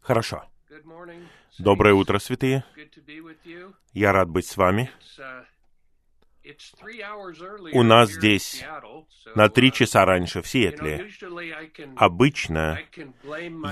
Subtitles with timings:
[0.00, 0.44] Хорошо.
[1.58, 2.64] Доброе утро, святые.
[3.92, 4.90] Я рад быть с вами.
[7.72, 8.64] У нас здесь
[9.34, 11.10] на три часа раньше в Сиэтле.
[11.96, 12.80] Обычно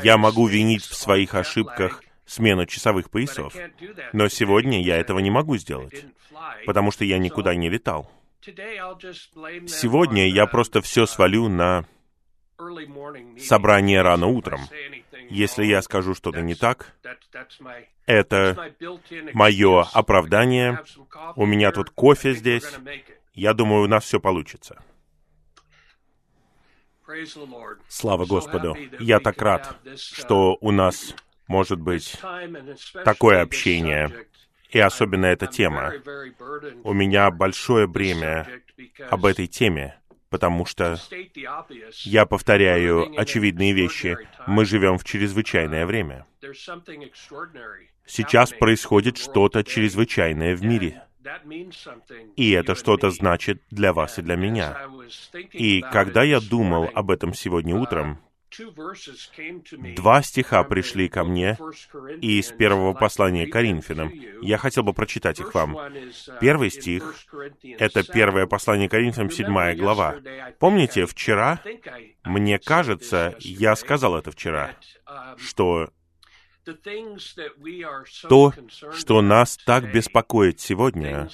[0.02, 3.54] я могу винить в своих ошибках смену часовых поясов,
[4.12, 6.06] но сегодня я этого не могу сделать,
[6.66, 8.10] потому что я никуда не летал.
[8.42, 11.86] Сегодня я просто все свалю на
[13.38, 14.60] собрание рано утром.
[15.30, 16.94] Если я скажу что-то не так,
[18.06, 18.72] это
[19.32, 20.80] мое оправдание.
[21.36, 22.66] У меня тут кофе здесь.
[23.32, 24.82] Я думаю, у нас все получится.
[27.88, 28.76] Слава Господу.
[28.98, 31.14] Я так рад, что у нас
[31.46, 32.16] может быть
[33.04, 34.26] такое общение,
[34.70, 35.92] и особенно эта тема.
[36.82, 38.48] У меня большое бремя
[39.10, 40.00] об этой теме,
[40.34, 40.98] потому что
[42.02, 44.16] я повторяю очевидные вещи.
[44.48, 46.26] Мы живем в чрезвычайное время.
[48.04, 51.04] Сейчас происходит что-то чрезвычайное в мире.
[52.34, 54.88] И это что-то значит для вас и для меня.
[55.52, 58.18] И когда я думал об этом сегодня утром,
[59.96, 61.58] Два стиха пришли ко мне
[62.20, 64.12] из первого послания Коринфянам.
[64.42, 65.76] Я хотел бы прочитать их вам.
[66.40, 67.14] Первый стих—
[67.78, 70.16] это первое послание Коринфянам, седьмая глава.
[70.58, 71.60] Помните, вчера,
[72.24, 74.76] мне кажется, я сказал это вчера,
[75.36, 75.90] что
[78.28, 78.52] то,
[78.92, 81.28] что нас так беспокоит сегодня,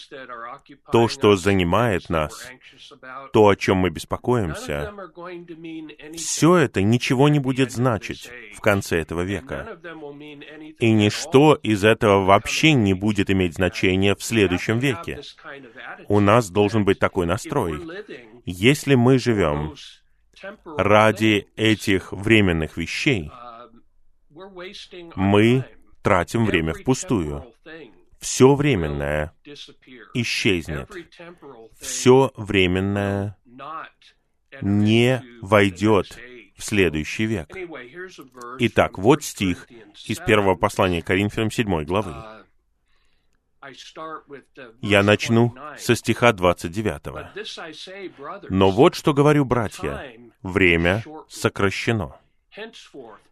[0.93, 2.49] то, что занимает нас,
[3.33, 4.93] то, о чем мы беспокоимся,
[6.17, 9.79] все это ничего не будет значить в конце этого века.
[10.79, 15.21] И ничто из этого вообще не будет иметь значения в следующем веке.
[16.09, 17.81] У нас должен быть такой настрой.
[18.45, 19.75] Если мы живем
[20.77, 23.31] ради этих временных вещей,
[25.17, 25.65] мы
[26.03, 27.53] тратим время впустую.
[28.21, 29.35] Все временное
[30.15, 30.91] исчезнет.
[31.79, 33.37] Все временное
[34.61, 36.19] не войдет
[36.57, 37.49] в следующий век.
[38.59, 39.67] Итак, вот стих
[40.05, 42.15] из первого послания Коринфянам 7 главы.
[44.81, 48.51] Я начну со стиха 29.
[48.51, 52.19] «Но вот что говорю, братья, время сокращено.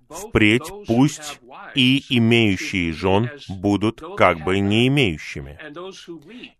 [0.08, 1.40] Впредь пусть
[1.74, 5.58] и имеющие жен будут как бы не имеющими,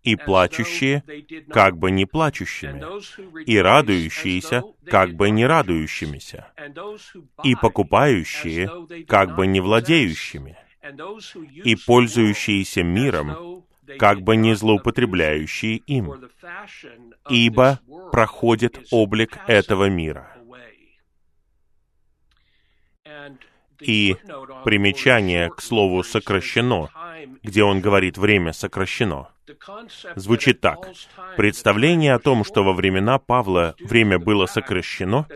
[0.03, 1.03] и плачущие
[1.51, 2.85] как бы не плачущими,
[3.45, 6.53] и радующиеся как бы не радующимися,
[7.43, 10.57] и покупающие как бы не владеющими,
[11.65, 13.65] и пользующиеся миром
[13.99, 16.13] как бы не злоупотребляющие им,
[17.31, 17.81] ибо
[18.13, 20.38] проходит облик этого мира.
[23.81, 24.17] И
[24.65, 26.89] примечание к слову «сокращено»,
[27.43, 29.29] где он говорит «время сокращено»,
[30.17, 30.91] звучит так.
[31.37, 35.27] Представление о том, что во времена Павла время было сокращено,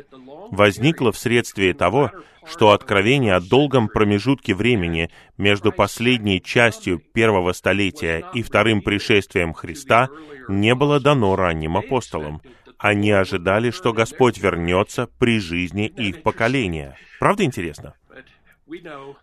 [0.50, 2.10] возникло вследствие того,
[2.44, 10.08] что откровение о долгом промежутке времени между последней частью первого столетия и вторым пришествием Христа
[10.48, 12.42] не было дано ранним апостолам.
[12.82, 16.98] Они ожидали, что Господь вернется при жизни их поколения.
[17.20, 17.94] Правда интересно?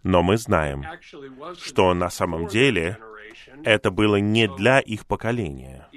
[0.01, 0.85] Но мы знаем,
[1.61, 2.97] что на самом деле
[3.65, 5.89] это было не для их поколения.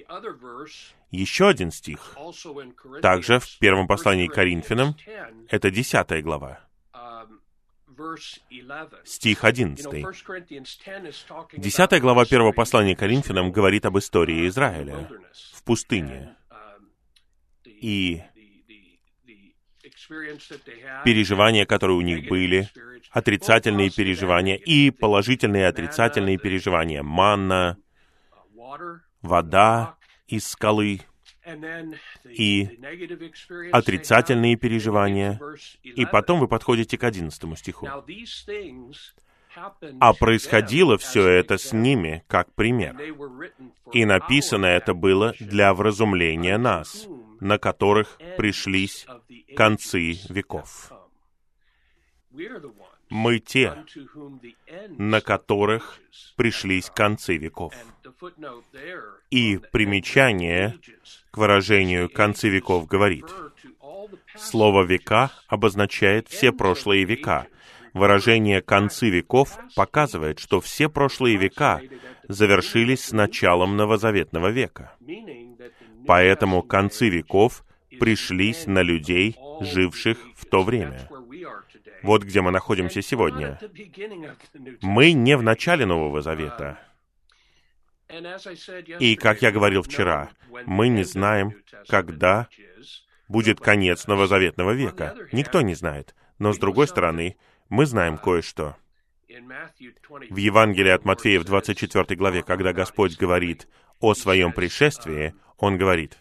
[1.12, 2.17] Еще один стих,
[3.01, 4.97] также в первом послании к Коринфянам,
[5.49, 6.67] это десятая глава,
[9.05, 10.05] стих 11.
[11.59, 15.09] Десятая глава первого послания Коринфянам говорит об истории Израиля
[15.55, 16.34] в пустыне.
[17.82, 18.22] И
[21.04, 22.69] переживания, которые у них были,
[23.10, 27.03] отрицательные переживания и положительные отрицательные переживания.
[27.03, 27.76] Манна,
[29.21, 29.97] вода
[30.28, 31.00] из скалы
[32.25, 32.78] и
[33.72, 35.41] отрицательные переживания.
[35.82, 37.88] И потом вы подходите к одиннадцатому стиху.
[40.01, 42.97] А происходило все это с ними как пример.
[43.92, 47.07] И написано это было для вразумления нас,
[47.42, 49.04] на которых пришлись
[49.56, 50.92] концы веков.
[53.10, 53.84] Мы те,
[54.91, 55.98] на которых
[56.36, 57.74] пришлись концы веков.
[59.30, 60.78] И примечание
[61.33, 63.27] к выражению «концы веков» говорит,
[64.36, 67.48] слово «века» обозначает все прошлые века.
[67.92, 71.80] Выражение «концы веков» показывает, что все прошлые века
[72.28, 74.97] завершились с началом новозаветного века.
[76.07, 77.65] Поэтому концы веков
[77.99, 81.09] пришлись на людей, живших в то время.
[82.03, 83.60] Вот где мы находимся сегодня.
[84.81, 86.78] Мы не в начале Нового Завета.
[88.99, 90.31] И, как я говорил вчера,
[90.66, 91.54] мы не знаем,
[91.89, 92.48] когда
[93.28, 95.16] будет конец новозаветного века.
[95.33, 96.15] Никто не знает.
[96.39, 97.37] Но, с другой стороны,
[97.69, 98.77] мы знаем кое-что.
[100.28, 103.66] В Евангелии от Матфея в 24 главе, когда Господь говорит
[104.01, 106.18] о своем пришествии, Он говорит,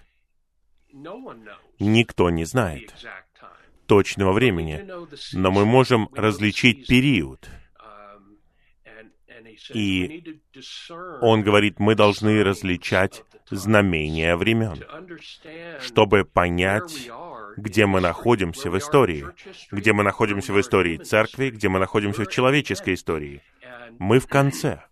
[1.80, 2.94] никто не знает
[3.88, 4.86] точного времени,
[5.34, 7.50] но мы можем различить период.
[9.74, 10.24] И
[11.22, 14.78] он говорит, мы должны различать знамения времен,
[15.80, 17.10] чтобы понять,
[17.58, 19.26] где мы находимся в истории,
[19.72, 23.42] где мы находимся в истории церкви, где мы находимся в человеческой истории.
[23.98, 24.84] Мы в конце.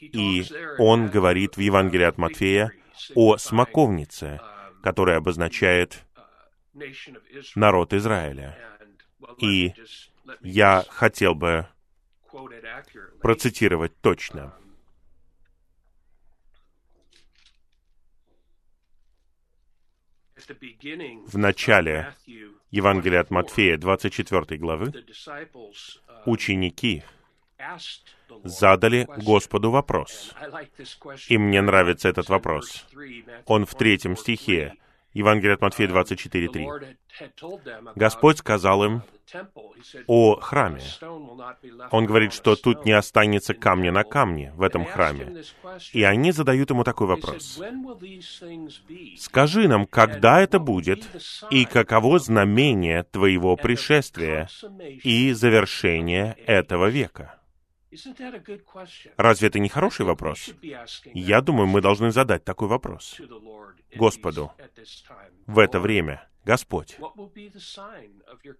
[0.00, 0.44] И
[0.78, 2.72] он говорит в Евангелии от Матфея
[3.14, 4.40] о смоковнице,
[4.82, 6.04] которая обозначает
[7.54, 8.56] народ Израиля.
[9.38, 9.74] И
[10.40, 11.66] я хотел бы
[13.20, 14.54] процитировать точно.
[21.26, 22.14] В начале
[22.70, 24.92] Евангелия от Матфея 24 главы
[26.24, 27.02] ученики
[28.44, 30.34] задали Господу вопрос.
[31.28, 32.86] И мне нравится этот вопрос.
[33.46, 34.74] Он в третьем стихе.
[35.14, 36.96] Евангелие от Матфея 24.3.
[37.96, 39.02] Господь сказал им
[40.06, 40.82] о храме.
[41.90, 45.42] Он говорит, что тут не останется камня на камне в этом храме.
[45.92, 47.60] И они задают ему такой вопрос.
[49.16, 51.04] «Скажи нам, когда это будет,
[51.50, 54.48] и каково знамение твоего пришествия
[55.02, 57.37] и завершения этого века?»
[59.16, 60.50] Разве это не хороший вопрос?
[61.14, 63.20] Я думаю, мы должны задать такой вопрос
[63.94, 64.52] Господу
[65.46, 66.28] в это время.
[66.44, 66.98] Господь,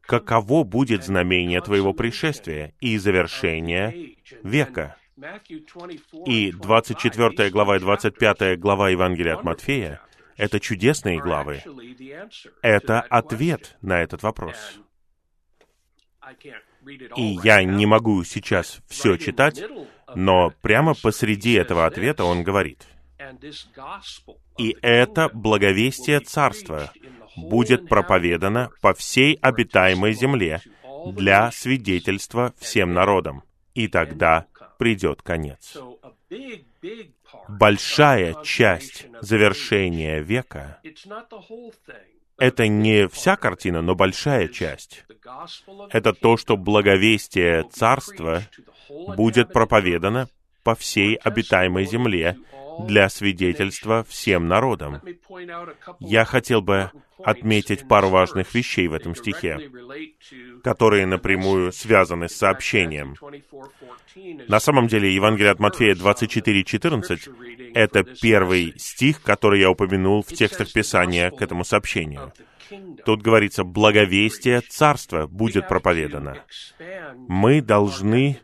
[0.03, 4.97] каково будет знамение Твоего пришествия и завершения века?
[6.27, 10.01] И 24 глава и 25 глава Евангелия от Матфея—
[10.37, 11.63] это чудесные главы.
[12.63, 14.79] Это ответ на этот вопрос.
[17.17, 19.63] И я не могу сейчас все читать,
[20.15, 22.87] но прямо посреди этого ответа он говорит,
[24.57, 26.93] «И это благовестие Царства
[27.37, 30.63] будет проповедано по всей обитаемой земле
[31.07, 33.43] для свидетельства всем народам,
[33.75, 34.47] и тогда
[34.79, 35.77] придет конец».
[37.49, 40.81] Большая часть завершения века
[42.39, 45.05] это не вся картина, но большая часть.
[45.91, 48.43] Это то, что благовестие Царства
[48.89, 50.29] будет проповедано
[50.63, 52.37] по всей обитаемой земле
[52.81, 55.01] для свидетельства всем народам.
[55.99, 56.91] Я хотел бы
[57.25, 59.71] отметить пару важных вещей в этом стихе,
[60.63, 63.17] которые напрямую связаны с сообщением.
[64.49, 70.73] На самом деле, Евангелие от Матфея 24.14— это первый стих, который я упомянул в текстах
[70.73, 72.33] Писания к этому сообщению.
[73.05, 76.45] Тут говорится, благовестие Царства будет проповедано.
[77.17, 78.39] Мы должны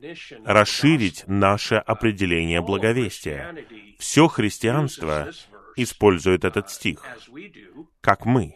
[0.45, 3.55] расширить наше определение благовестия.
[3.99, 5.31] Все христианство
[5.77, 7.05] использует этот стих,
[8.01, 8.55] как мы,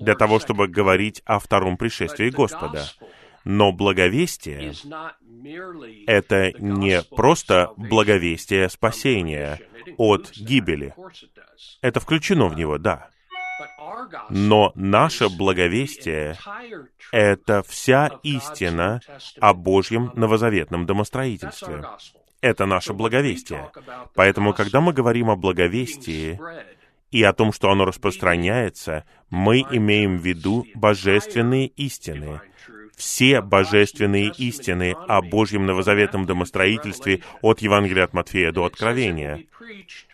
[0.00, 2.86] для того, чтобы говорить о втором пришествии Господа.
[3.44, 4.72] Но благовестие—
[6.06, 9.60] это не просто благовестие спасения
[9.96, 10.94] от гибели.
[11.80, 13.08] Это включено в него, да.
[14.30, 16.36] Но наше благовестие—
[17.12, 19.00] это вся истина
[19.40, 21.84] о Божьем новозаветном домостроительстве.
[22.40, 23.70] Это наше благовестие.
[24.14, 26.38] Поэтому, когда мы говорим о благовестии
[27.10, 32.40] и о том, что оно распространяется, мы имеем в виду божественные истины,
[32.96, 39.44] все божественные истины о Божьем новозаветном домостроительстве от Евангелия от Матфея до Откровения.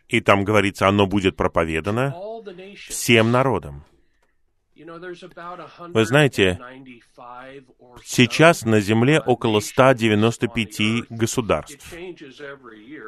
[0.08, 2.14] И там говорится, оно будет проповедано
[2.88, 3.84] всем народам.
[5.88, 6.58] Вы знаете,
[8.04, 11.94] сейчас на Земле около 195 государств.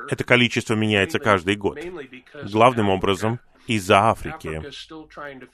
[0.09, 1.79] Это количество меняется каждый год.
[2.45, 4.62] Главным образом, из-за Африки.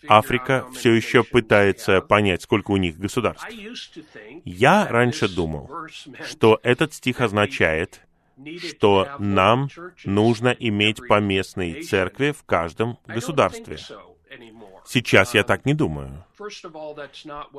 [0.08, 3.46] Африка все еще пытается понять, сколько у них государств.
[4.44, 5.70] Я раньше думал,
[6.26, 8.00] что этот стих означает,
[8.58, 9.68] что нам
[10.04, 13.78] нужно иметь поместные церкви в каждом государстве.
[14.86, 16.24] Сейчас я так не думаю.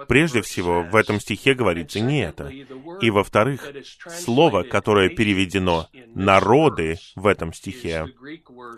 [0.08, 2.48] Прежде всего, в этом стихе говорится не это.
[3.02, 3.68] И во-вторых,
[4.10, 8.08] слово, которое переведено «народы» в этом стихе,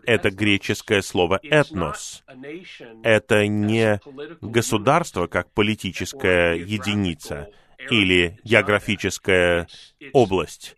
[0.06, 2.24] это греческое слово «этнос».
[3.04, 4.00] Это не
[4.42, 7.50] государство как политическая единица
[7.90, 9.68] или географическая
[10.14, 10.76] область.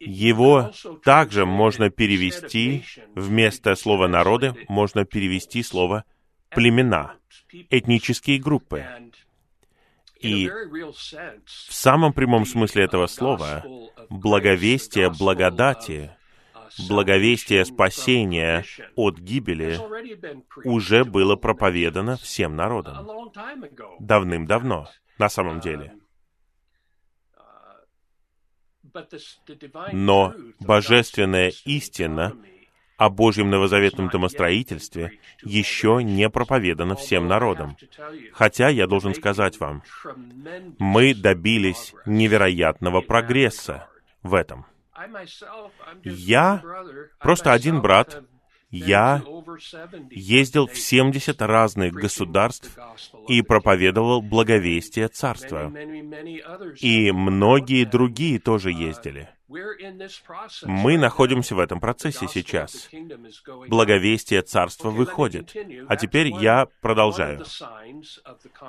[0.00, 0.72] Его
[1.02, 6.04] также можно перевести, вместо слова «народы», можно перевести слово
[6.50, 7.16] «племена»,
[7.70, 8.86] этнические группы.
[10.20, 13.62] И в самом прямом смысле этого слова
[14.08, 16.16] благовестие благодати,
[16.88, 18.64] благовестие спасения
[18.96, 19.78] от гибели
[20.64, 23.06] уже было проповедано всем народам
[24.00, 24.88] давным-давно,
[25.18, 25.92] на самом деле.
[29.92, 32.36] Но божественная истина
[32.96, 37.76] о Божьем новозаветном домостроительстве еще не проповедана всем народам.
[38.32, 39.82] Хотя я должен сказать вам,
[40.78, 43.88] мы добились невероятного прогресса
[44.22, 44.66] в этом.
[46.04, 46.62] Я
[47.18, 48.22] просто один брат,
[48.74, 49.22] я
[50.10, 52.76] ездил в 70 разных государств
[53.28, 55.72] и проповедовал благовестие Царства.
[56.80, 59.28] И многие другие тоже ездили.
[60.64, 62.88] Мы находимся в этом процессе сейчас.
[63.68, 65.54] Благовестие Царства выходит.
[65.88, 67.44] А теперь я продолжаю.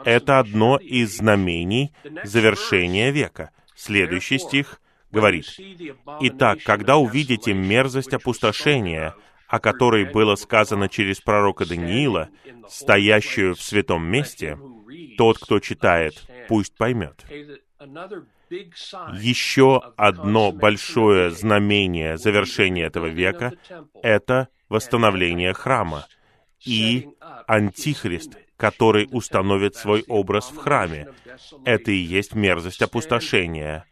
[0.04, 1.94] Это одно из знамений
[2.24, 3.50] завершения века.
[3.76, 4.80] Следующий стих
[5.12, 5.46] говорит,
[6.22, 9.16] «Итак, когда увидите мерзость опустошения,
[9.56, 12.28] о которой было сказано через пророка Даниила,
[12.68, 14.60] стоящую в святом месте,
[15.18, 17.24] тот, кто читает, пусть поймет.
[19.14, 23.54] Еще одно большое знамение завершения этого века—
[24.04, 26.06] это восстановление храма
[26.66, 27.08] и
[27.48, 31.14] Антихрист, который установит свой образ в храме.
[31.64, 33.86] Это и есть мерзость опустошения,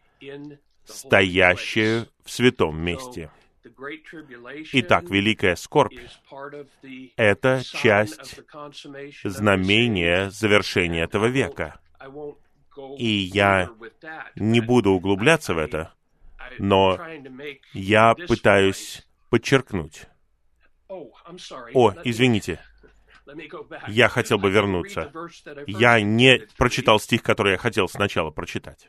[0.84, 3.30] стоящая в святом месте.
[4.72, 5.98] Итак, великая скорбь—
[7.16, 8.40] это часть
[9.24, 11.80] знамения завершения этого века.
[12.98, 13.70] И я
[14.34, 15.94] не буду углубляться в это,
[16.58, 17.00] но
[17.72, 20.06] я пытаюсь подчеркнуть.
[20.88, 22.60] О, извините,
[23.88, 25.12] я хотел бы вернуться.
[25.66, 28.88] Я не прочитал стих, который я хотел сначала прочитать.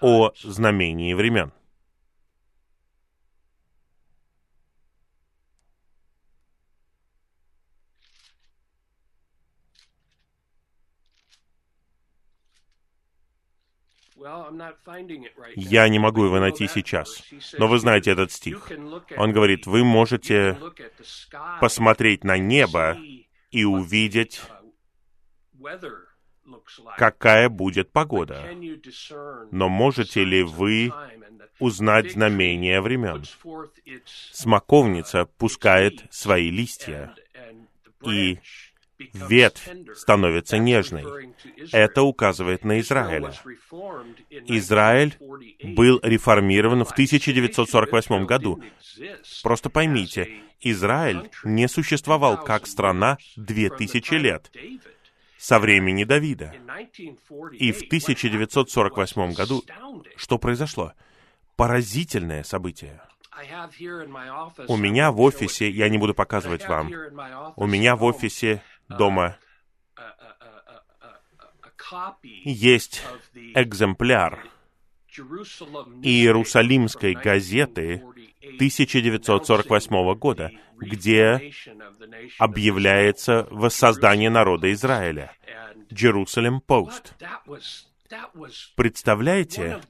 [0.00, 1.52] О знамении времен.
[15.54, 17.22] Я не могу его найти сейчас.
[17.58, 18.70] Но вы знаете этот стих.
[19.16, 20.58] Он говорит, вы можете
[21.60, 22.98] посмотреть на небо
[23.50, 24.42] и увидеть
[26.96, 28.48] какая будет погода.
[29.50, 30.92] Но можете ли вы
[31.58, 33.24] узнать знамения времен?
[34.32, 37.14] Смоковница пускает свои листья,
[38.04, 38.38] и
[38.98, 41.32] ветвь становится нежной.
[41.72, 43.32] Это указывает на Израиля.
[44.46, 45.16] Израиль
[45.62, 48.62] был реформирован в 1948 году.
[49.42, 54.50] Просто поймите, Израиль не существовал как страна две тысячи лет
[55.38, 56.52] со времени Давида.
[57.52, 59.64] И в 1948 году
[60.16, 60.92] что произошло?
[61.56, 63.00] Поразительное событие.
[64.66, 66.92] У меня в офисе, я не буду показывать вам,
[67.56, 69.38] у меня в офисе дома
[72.44, 73.02] есть
[73.54, 74.44] экземпляр
[76.02, 78.02] Иерусалимской газеты
[78.54, 81.52] 1948 года, где
[82.38, 85.32] объявляется воссоздание народа Израиля.
[85.90, 87.14] Jerusalem Post.
[88.76, 89.80] Представляете,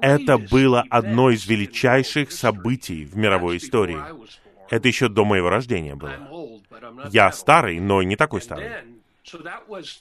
[0.00, 3.98] это было одно из величайших событий в мировой истории.
[4.70, 6.60] Это еще до моего рождения было.
[7.10, 8.70] Я старый, но не такой старый.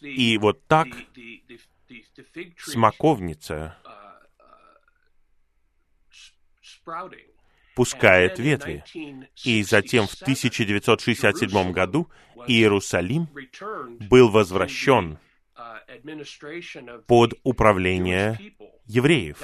[0.01, 0.87] И вот так
[2.57, 3.77] смоковница
[7.75, 8.83] пускает ветви.
[9.43, 12.09] И затем в 1967 году
[12.47, 13.27] Иерусалим
[14.09, 15.17] был возвращен
[17.07, 18.39] под управление
[18.85, 19.37] евреев.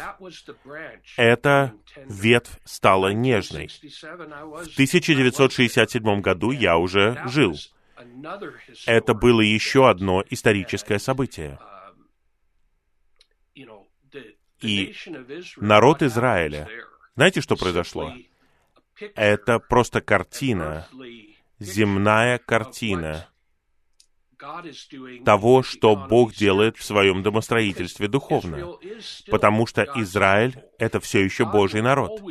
[1.17, 1.74] Эта
[2.07, 3.67] ветвь стала нежной.
[3.67, 7.55] В 1967 году я уже жил.
[8.86, 11.59] Это было еще одно историческое событие.
[14.62, 14.93] И
[15.57, 16.67] народ Израиля,
[17.20, 18.14] знаете, что произошло?
[19.14, 20.88] Это просто картина,
[21.60, 23.28] земная картина
[25.26, 28.78] того, что Бог делает в своем домостроительстве духовно.
[29.30, 32.22] Потому что Израиль— это все еще Божий народ.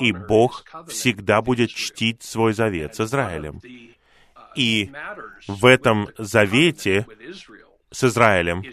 [0.00, 3.60] И Бог всегда будет чтить свой завет с Израилем.
[4.56, 4.90] И
[5.46, 7.06] в этом завете
[7.92, 8.64] с Израилем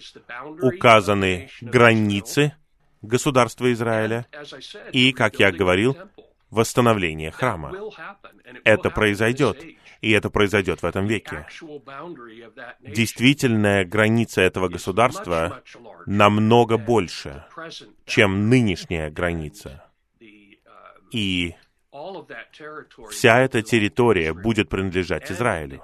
[0.63, 2.55] указаны границы
[3.01, 4.25] государства Израиля
[4.91, 5.97] и, как я говорил,
[6.49, 7.73] восстановление храма.
[8.63, 9.63] Это произойдет,
[10.01, 11.45] и это произойдет в этом веке.
[12.81, 15.63] Действительная граница этого государства
[16.05, 17.45] намного больше,
[18.05, 19.83] чем нынешняя граница.
[21.11, 21.55] И
[23.09, 25.83] вся эта территория будет принадлежать Израилю.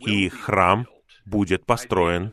[0.00, 0.86] И храм
[1.24, 2.32] будет построен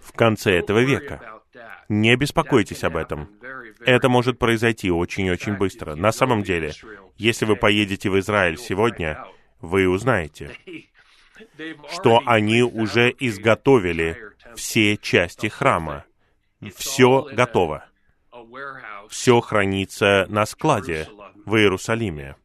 [0.00, 1.41] в конце этого века.
[1.88, 3.30] Не беспокойтесь об этом.
[3.84, 5.94] Это может произойти очень-очень быстро.
[5.94, 6.72] На самом деле,
[7.16, 9.24] если вы поедете в Израиль сегодня,
[9.60, 10.56] вы узнаете,
[11.92, 14.16] что они уже изготовили
[14.54, 16.04] все части храма.
[16.76, 17.84] Все готово.
[19.08, 21.08] Все хранится на складе
[21.44, 22.36] в Иерусалиме.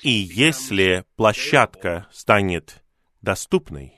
[0.00, 2.82] И если площадка станет
[3.22, 3.97] доступной,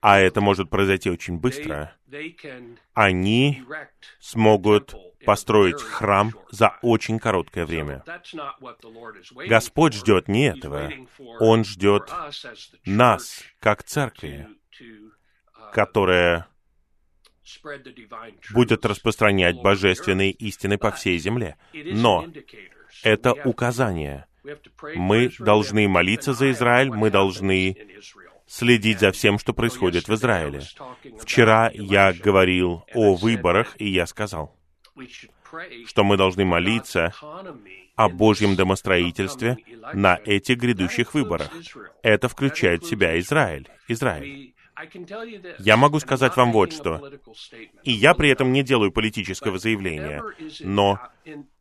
[0.00, 1.94] а это может произойти очень быстро,
[2.94, 3.62] они
[4.18, 8.04] смогут построить храм за очень короткое время.
[9.48, 10.90] Господь ждет не этого.
[11.38, 12.10] Он ждет
[12.84, 14.48] нас, как церкви,
[15.72, 16.48] которая
[18.52, 21.56] будет распространять божественные истины по всей земле.
[21.72, 22.26] Но
[23.04, 24.26] это указание.
[24.96, 27.76] Мы должны молиться за Израиль, мы должны
[28.46, 30.62] следить за всем, что происходит в Израиле.
[31.18, 34.56] Вчера я говорил о выборах, и я сказал,
[35.86, 37.12] что мы должны молиться
[37.96, 39.56] о Божьем домостроительстве
[39.92, 41.50] на этих грядущих выборах.
[42.02, 43.68] Это включает в себя Израиль.
[43.88, 44.54] Израиль.
[45.58, 47.12] Я могу сказать вам вот что.
[47.84, 50.22] И я при этом не делаю политического заявления.
[50.60, 50.98] Но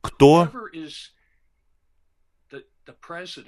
[0.01, 0.49] кто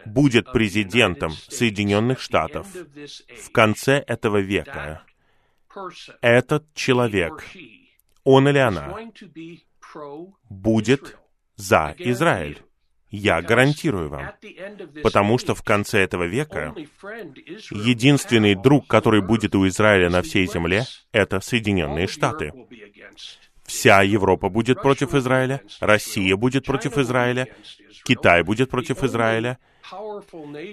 [0.05, 5.03] будет президентом Соединенных Штатов в конце этого века,
[6.21, 7.43] этот человек,
[8.23, 8.95] он или она,
[10.49, 11.17] будет
[11.55, 12.61] за Израиль.
[13.09, 14.31] Я гарантирую вам.
[15.03, 16.73] Потому что в конце этого века
[17.69, 22.51] единственный друг, который будет у Израиля на всей земле, это Соединенные Штаты.
[23.73, 27.47] Вся Европа будет против Израиля, Россия будет против Израиля,
[28.03, 29.57] Китай будет против Израиля.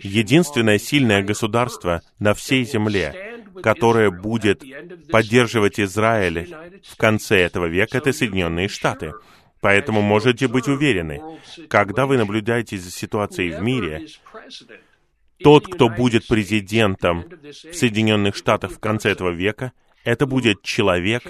[0.02, 4.62] Единственное сильное государство на всей земле, которое будет
[5.10, 6.54] поддерживать Израиль
[6.86, 9.14] в конце этого века, это Соединенные Штаты.
[9.62, 11.22] Поэтому можете быть уверены,
[11.68, 14.08] когда вы наблюдаете за ситуацией в мире,
[15.42, 19.72] тот, кто будет президентом в Соединенных Штатах в конце этого века,
[20.04, 21.22] это будет человек,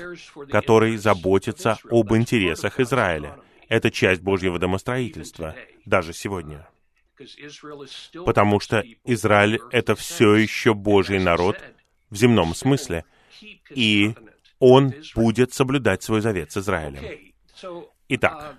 [0.50, 3.38] который заботится об интересах Израиля.
[3.68, 5.54] Это часть Божьего домостроительства,
[5.84, 6.68] даже сегодня.
[8.24, 11.56] Потому что Израиль— это все еще Божий народ
[12.08, 13.04] в земном смысле,
[13.70, 14.14] и
[14.58, 17.02] он будет соблюдать свой завет с Израилем.
[18.08, 18.58] Итак,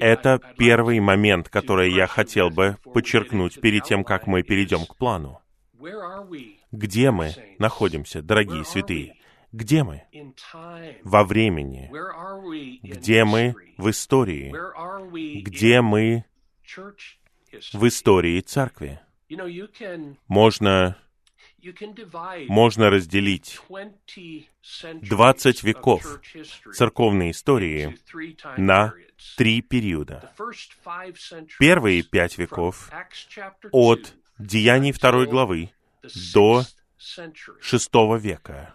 [0.00, 5.40] это первый момент, который я хотел бы подчеркнуть перед тем, как мы перейдем к плану.
[6.74, 9.16] Где мы находимся, дорогие святые?
[9.52, 10.02] Где мы?
[11.04, 11.88] Во времени.
[12.82, 14.52] Где мы в истории?
[15.42, 16.24] Где мы
[17.72, 19.00] в истории церкви?
[20.26, 20.98] Можно,
[22.48, 23.60] можно разделить
[24.82, 26.20] 20 веков
[26.72, 27.96] церковной истории
[28.56, 28.94] на
[29.36, 30.32] три периода.
[31.60, 32.90] Первые пять веков
[33.70, 35.70] от Деяний второй главы
[36.32, 36.64] до
[36.98, 38.74] VI века.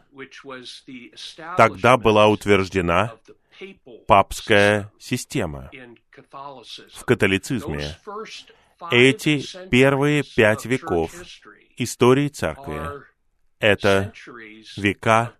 [1.58, 3.16] Тогда была утверждена
[4.08, 5.72] папская система
[6.94, 7.98] в католицизме.
[8.92, 11.14] Эти первые пять веков
[11.78, 12.80] истории церкви—
[13.60, 14.14] это
[14.78, 15.34] века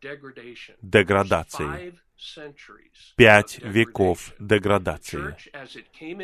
[0.82, 1.96] деградации.
[3.16, 5.36] Пять веков деградации.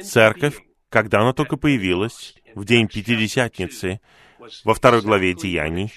[0.01, 4.01] Церковь, когда она только появилась, в день Пятидесятницы,
[4.63, 5.91] во второй главе Деяний,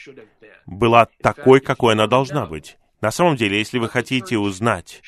[0.67, 2.77] была такой, какой она должна быть.
[3.01, 5.03] На самом деле, если вы хотите узнать,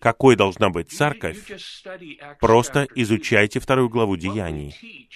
[0.00, 1.38] какой должна быть церковь,
[2.40, 5.08] просто изучайте вторую главу Деяний.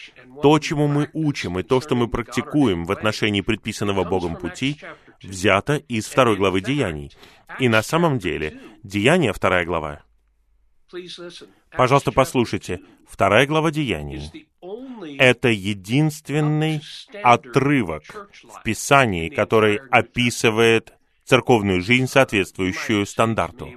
[0.43, 4.81] То, чему мы учим, и то, что мы практикуем в отношении предписанного Богом пути,
[5.23, 7.13] взято из второй главы Деяний.
[7.61, 10.03] И на самом деле, Деяния, вторая глава,
[11.71, 12.81] Пожалуйста, послушайте.
[13.09, 14.31] Вторая глава Деяний—
[15.19, 16.81] это единственный
[17.23, 18.03] отрывок
[18.43, 20.93] в Писании, который описывает
[21.25, 23.73] церковную жизнь, соответствующую стандарту.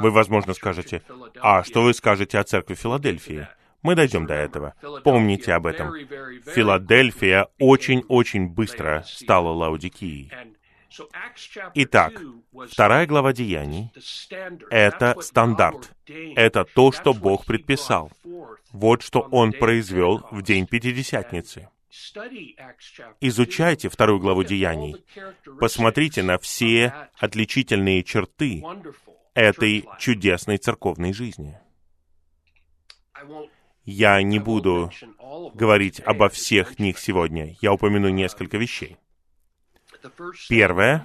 [0.00, 1.02] Вы, возможно, скажете,
[1.40, 3.48] а что вы скажете о церкви Филадельфии?
[3.82, 4.74] Мы дойдем до этого.
[5.04, 5.94] Помните об этом.
[6.54, 10.30] Филадельфия очень-очень быстро стала Лаудикией.
[11.74, 12.20] Итак,
[12.68, 13.90] вторая глава Деяний—
[14.70, 15.92] это стандарт.
[16.06, 18.10] Это то, что Бог предписал.
[18.72, 21.68] Вот что Он произвел в день Пятидесятницы.
[23.20, 24.96] Изучайте вторую главу Деяний.
[25.58, 28.62] Посмотрите на все отличительные черты
[29.34, 31.58] этой чудесной церковной жизни.
[33.84, 34.90] Я не буду
[35.54, 37.56] говорить обо всех них сегодня.
[37.60, 38.96] Я упомяну несколько вещей.
[40.48, 41.04] Первое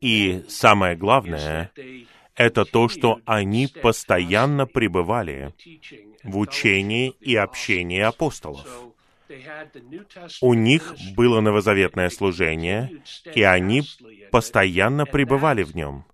[0.00, 1.70] и самое главное—
[2.34, 5.54] это то, что они постоянно пребывали
[6.22, 8.66] в учении и общении апостолов.
[10.40, 13.02] У них было новозаветное служение,
[13.34, 13.82] и они
[14.30, 16.04] постоянно пребывали в нем.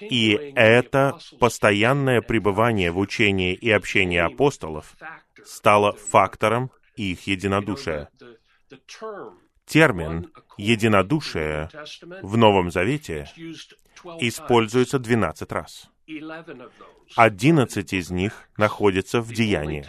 [0.00, 4.96] И это постоянное пребывание в учении и общении апостолов
[5.44, 8.08] стало фактором их единодушия.
[9.66, 11.70] Термин «единодушие»
[12.22, 13.28] в Новом Завете
[14.20, 15.90] используется 12 раз.
[17.16, 19.86] Одиннадцать из них находятся в Деянии.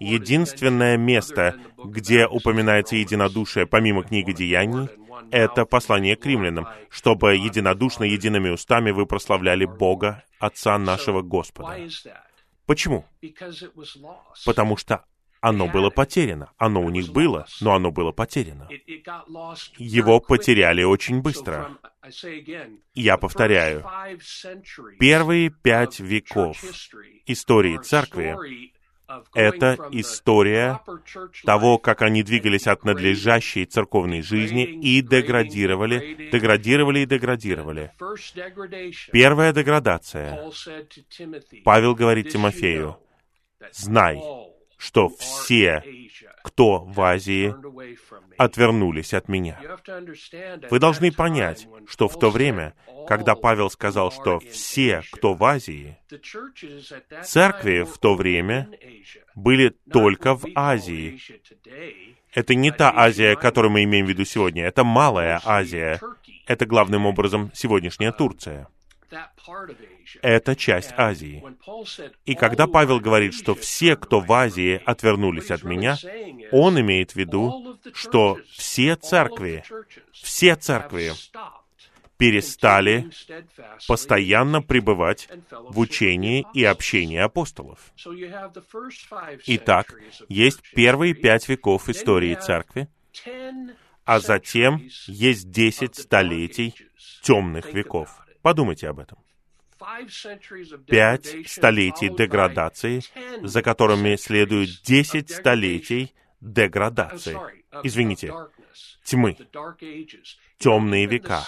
[0.00, 4.88] Единственное место, где упоминается единодушие, помимо книги Деяний,
[5.30, 11.76] это послание к римлянам, чтобы единодушно, едиными устами вы прославляли Бога, Отца нашего Господа.
[12.66, 13.04] Почему?
[14.46, 15.04] Потому что
[15.40, 16.52] оно было потеряно.
[16.58, 18.68] Оно у них было, но оно было потеряно.
[19.78, 21.78] Его потеряли очень быстро.
[22.94, 23.84] Я повторяю,
[24.98, 26.62] первые пять веков
[27.26, 28.72] истории церкви—
[29.34, 30.80] это история
[31.44, 37.92] того, как они двигались от надлежащей церковной жизни и деградировали, деградировали и деградировали.
[39.12, 40.50] Первая деградация.
[41.64, 42.98] Павел говорит Тимофею,
[43.72, 44.22] «Знай,
[44.80, 45.84] что все,
[46.42, 47.54] кто в Азии,
[48.38, 49.60] отвернулись от меня.
[50.70, 52.74] Вы должны понять, что в то время,
[53.06, 55.98] когда Павел сказал, что все, кто в Азии,
[57.22, 58.70] церкви в то время
[59.34, 61.20] были только в Азии.
[62.32, 66.00] Это не та Азия, которую мы имеем в виду сегодня, это Малая Азия.
[66.46, 68.66] Это главным образом сегодняшняя Турция
[70.22, 71.42] это часть Азии.
[72.24, 75.96] И когда Павел говорит, что все, кто в Азии отвернулись от меня,
[76.52, 79.64] он имеет в виду, что все церкви,
[80.12, 81.12] все церкви
[82.16, 83.10] перестали
[83.88, 87.92] постоянно пребывать в учении и общении апостолов.
[89.46, 89.94] Итак,
[90.28, 92.88] есть первые пять веков истории церкви,
[94.04, 96.74] а затем есть десять столетий
[97.22, 98.10] темных веков.
[98.42, 99.18] Подумайте об этом
[100.86, 103.02] пять столетий деградации,
[103.42, 107.38] за которыми следует десять столетий деградации.
[107.82, 108.32] Извините,
[109.04, 109.36] тьмы,
[110.58, 111.42] темные века.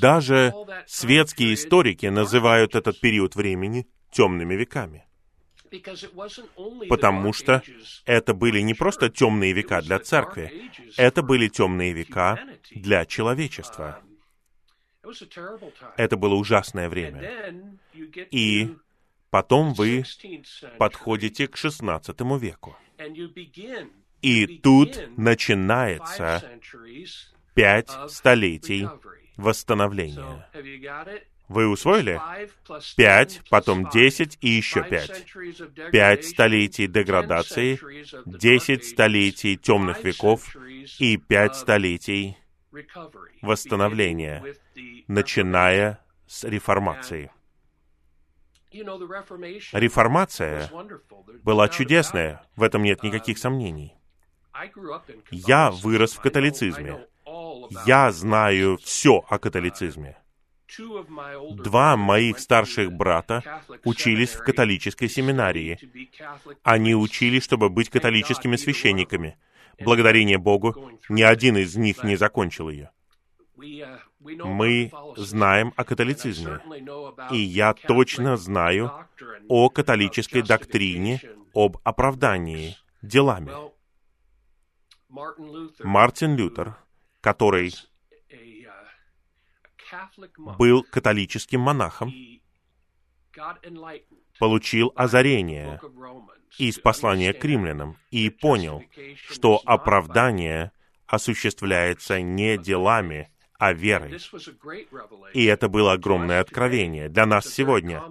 [0.00, 0.52] Даже
[0.86, 5.04] светские историки называют этот период времени темными веками.
[6.88, 7.62] Потому что
[8.04, 12.38] это были не просто темные века для церкви, это были темные века
[12.70, 14.02] для человечества.
[15.96, 17.78] Это было ужасное время.
[18.30, 18.76] И
[19.30, 20.04] потом вы
[20.78, 22.76] подходите к XVI веку.
[24.20, 26.42] И тут начинается
[27.54, 28.88] пять столетий
[29.36, 30.48] восстановления.
[31.48, 32.20] Вы усвоили?
[32.96, 35.26] Пять, потом десять и еще пять.
[35.90, 37.78] Пять столетий деградации,
[38.24, 40.56] десять столетий темных веков
[40.98, 42.38] и пять столетий
[43.42, 44.56] восстановления,
[45.06, 47.30] начиная с реформации.
[49.72, 50.70] Реформация
[51.42, 53.94] была чудесная, в этом нет никаких сомнений.
[55.30, 57.06] Я вырос в католицизме.
[57.86, 60.18] Я знаю все о католицизме.
[61.54, 65.78] Два моих старших брата учились в католической семинарии.
[66.62, 69.36] Они учились, чтобы быть католическими священниками.
[69.80, 72.90] Благодарение Богу, ни один из них не закончил ее.
[74.18, 76.60] Мы знаем о католицизме,
[77.30, 78.92] и я точно знаю
[79.48, 81.20] о католической доктрине
[81.54, 83.52] об оправдании делами.
[85.82, 86.76] Мартин Лютер,
[87.20, 87.74] который
[90.58, 92.12] был католическим монахом,
[94.38, 95.78] получил озарение
[96.58, 98.82] из послания к римлянам и понял,
[99.28, 100.72] что оправдание
[101.06, 104.18] осуществляется не делами, а верой.
[105.34, 108.02] И это было огромное откровение для нас сегодня.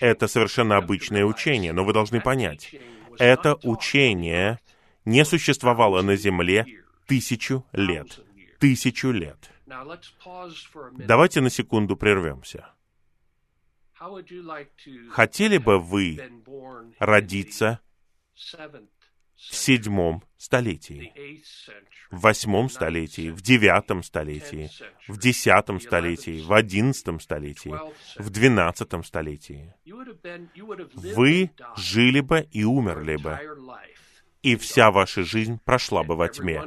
[0.00, 2.74] Это совершенно обычное учение, но вы должны понять,
[3.18, 4.60] это учение
[5.04, 6.66] не существовало на Земле
[7.06, 8.20] тысячу лет.
[8.58, 9.50] Тысячу лет.
[10.92, 12.70] Давайте на секунду прервемся.
[15.10, 16.20] Хотели бы вы
[16.98, 17.80] родиться
[19.36, 21.12] в седьмом столетии,
[22.10, 24.70] в восьмом столетии, в девятом столетии,
[25.08, 27.74] в десятом столетии, в одиннадцатом столетии,
[28.16, 29.74] в двенадцатом столетии.
[30.94, 33.38] Вы жили бы и умерли бы,
[34.42, 36.62] и вся ваша жизнь прошла бы во тьме.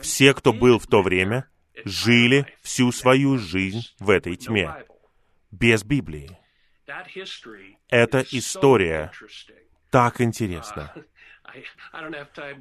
[0.00, 1.48] Все, кто был в то время,
[1.84, 4.84] жили всю свою жизнь в этой тьме,
[5.50, 6.36] без Библии.
[7.88, 9.12] Эта история
[9.90, 10.92] так интересна.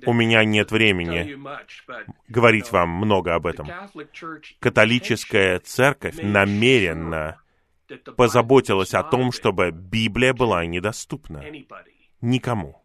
[0.05, 1.37] У меня нет времени
[2.27, 3.69] говорить вам много об этом.
[4.59, 7.41] Католическая церковь намеренно
[8.15, 11.43] позаботилась о том, чтобы Библия была недоступна
[12.21, 12.81] никому.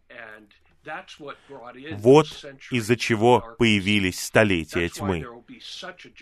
[1.92, 2.26] Вот
[2.70, 5.24] из-за чего появились столетия тьмы.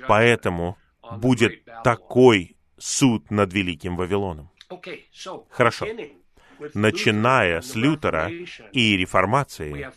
[0.07, 0.77] Поэтому
[1.17, 4.51] будет такой суд над Великим Вавилоном.
[5.49, 5.87] Хорошо
[6.75, 8.31] начиная с Лютера
[8.73, 9.91] и Реформации,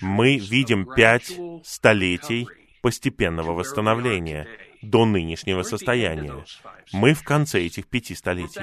[0.00, 1.32] мы видим пять
[1.64, 2.48] столетий
[2.82, 4.46] постепенного восстановления
[4.90, 6.44] до нынешнего состояния.
[6.92, 8.60] Мы в конце этих пяти столетий.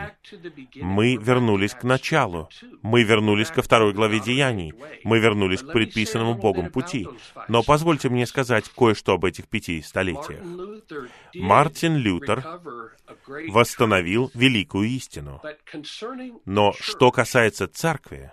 [0.76, 2.50] Мы вернулись к началу.
[2.82, 4.74] Мы вернулись ко второй главе Деяний.
[5.04, 7.08] Мы вернулись к предписанному Богом пути.
[7.48, 10.44] Но позвольте мне сказать кое-что об этих пяти столетиях.
[11.36, 12.46] Мартин Лютер
[13.50, 15.42] восстановил великую истину.
[16.46, 18.32] Но что касается церкви,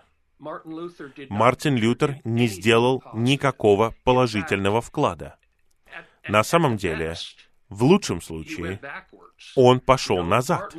[1.29, 5.37] Мартин Лютер не сделал никакого положительного вклада.
[6.29, 7.15] На самом деле,
[7.69, 8.81] в лучшем случае,
[9.55, 10.75] он пошел назад.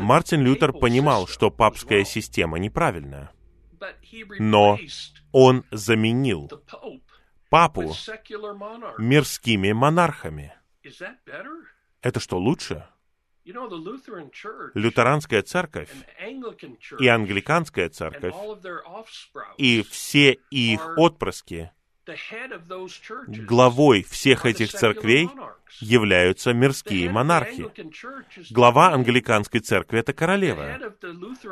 [0.00, 3.30] Мартин Лютер понимал, что папская система неправильная,
[4.38, 4.78] но
[5.32, 6.50] он заменил
[7.50, 7.94] папу
[8.98, 10.54] мирскими монархами.
[12.00, 12.86] Это что, лучше?
[14.74, 15.90] Лютеранская церковь
[17.00, 18.34] и англиканская церковь
[19.58, 21.72] и все их отпрыски
[23.46, 25.28] главой всех этих церквей
[25.80, 27.66] являются мирские монархи.
[28.50, 30.94] Глава англиканской церкви— это королева.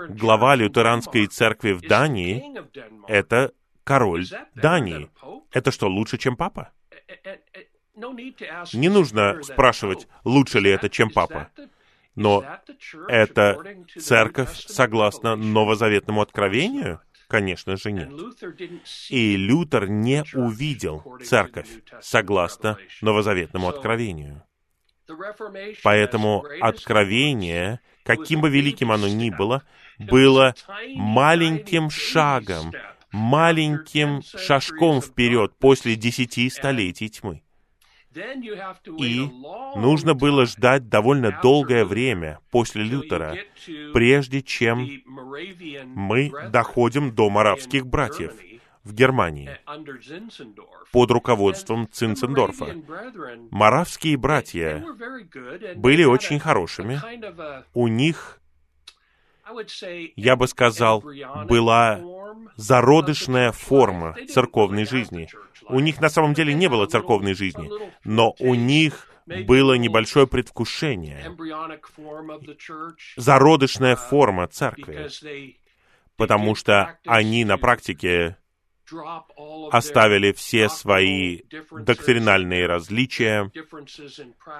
[0.08, 2.42] Глава лютеранской церкви в Дании—
[3.08, 3.52] это
[3.84, 5.10] король Дании.
[5.52, 6.72] Это что, лучше, чем папа?
[8.72, 11.48] Не нужно спрашивать, лучше ли это, чем папа.
[12.14, 12.44] Но
[13.08, 17.00] это церковь согласно новозаветному откровению?
[17.30, 18.10] Конечно же нет.
[19.08, 21.68] И Лютер не увидел церковь
[22.02, 24.42] согласно новозаветному откровению.
[25.84, 29.62] Поэтому откровение, каким бы великим оно ни было,
[29.98, 30.56] было
[30.88, 32.72] маленьким шагом,
[33.12, 37.42] маленьким шажком вперед после десяти столетий тьмы.
[38.98, 39.30] И
[39.76, 43.36] нужно было ждать довольно долгое время после Лютера,
[43.92, 44.88] прежде чем
[45.94, 48.32] мы доходим до маравских братьев
[48.82, 49.50] в Германии
[50.90, 52.76] под руководством Цинцендорфа.
[53.50, 54.84] Маравские братья
[55.76, 57.00] были очень хорошими.
[57.74, 58.39] У них,
[60.16, 61.02] я бы сказал,
[61.46, 62.00] была
[62.56, 65.28] зародышная форма церковной жизни.
[65.68, 67.70] У них на самом деле не было церковной жизни,
[68.04, 71.36] но у них было небольшое предвкушение,
[73.16, 75.08] зародышная форма церкви,
[76.16, 78.36] потому что они на практике
[79.70, 83.50] оставили все свои доктринальные различия,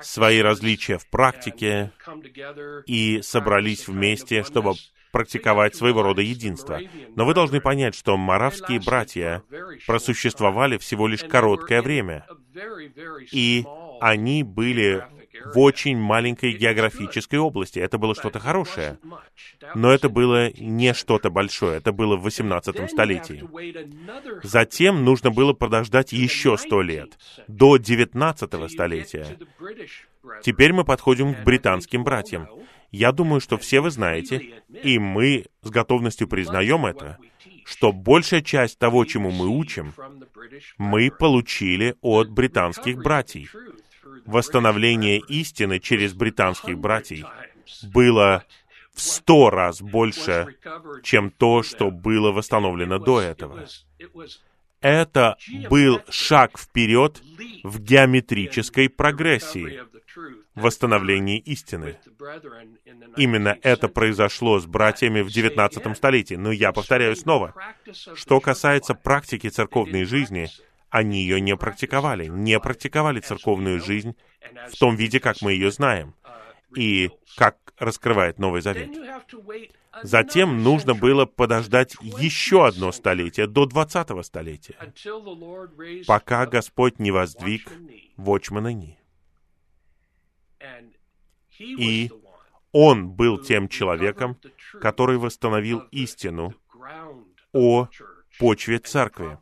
[0.03, 1.93] свои различия в практике
[2.87, 4.75] и собрались вместе, чтобы
[5.13, 6.81] практиковать своего рода единство.
[7.17, 9.43] Но вы должны понять, что маравские братья
[9.87, 12.27] просуществовали всего лишь короткое время,
[13.33, 13.65] и
[14.01, 15.05] они были
[15.45, 17.79] в очень маленькой географической области.
[17.79, 18.99] Это было что-то хорошее.
[19.75, 21.79] Но это было не что-то большое.
[21.79, 23.45] Это было в 18 столетии.
[24.43, 29.39] Затем нужно было подождать еще сто лет, до 19 столетия.
[30.43, 32.49] Теперь мы подходим к британским братьям.
[32.91, 37.19] Я думаю, что все вы знаете, и мы с готовностью признаем это,
[37.65, 39.95] что большая часть того, чему мы учим,
[40.77, 43.55] мы получили от британских братьев.
[44.31, 47.27] Восстановление истины через британских братьев
[47.93, 48.45] было
[48.95, 50.57] в сто раз больше,
[51.03, 53.67] чем то, что было восстановлено до этого.
[54.81, 55.37] Это
[55.69, 57.23] был шаг вперед
[57.63, 59.83] в геометрической прогрессии
[60.55, 61.99] восстановлении истины.
[63.17, 66.35] Именно это произошло с братьями в XIX столетии.
[66.35, 67.55] Но я повторяю снова,
[68.15, 70.49] что касается практики церковной жизни,
[70.91, 74.17] они ее не практиковали, не практиковали церковную жизнь
[74.69, 76.15] в том виде, как мы ее знаем,
[76.77, 78.91] и как раскрывает Новый Завет.
[80.03, 84.77] Затем нужно было подождать еще одно столетие, до 20-го столетия,
[86.07, 87.71] пока Господь не воздвиг
[88.17, 88.99] Вочмана Ни.
[91.59, 92.11] И
[92.73, 94.39] Он был тем человеком,
[94.81, 96.55] который восстановил истину
[97.53, 97.89] о
[98.39, 99.39] почве церкви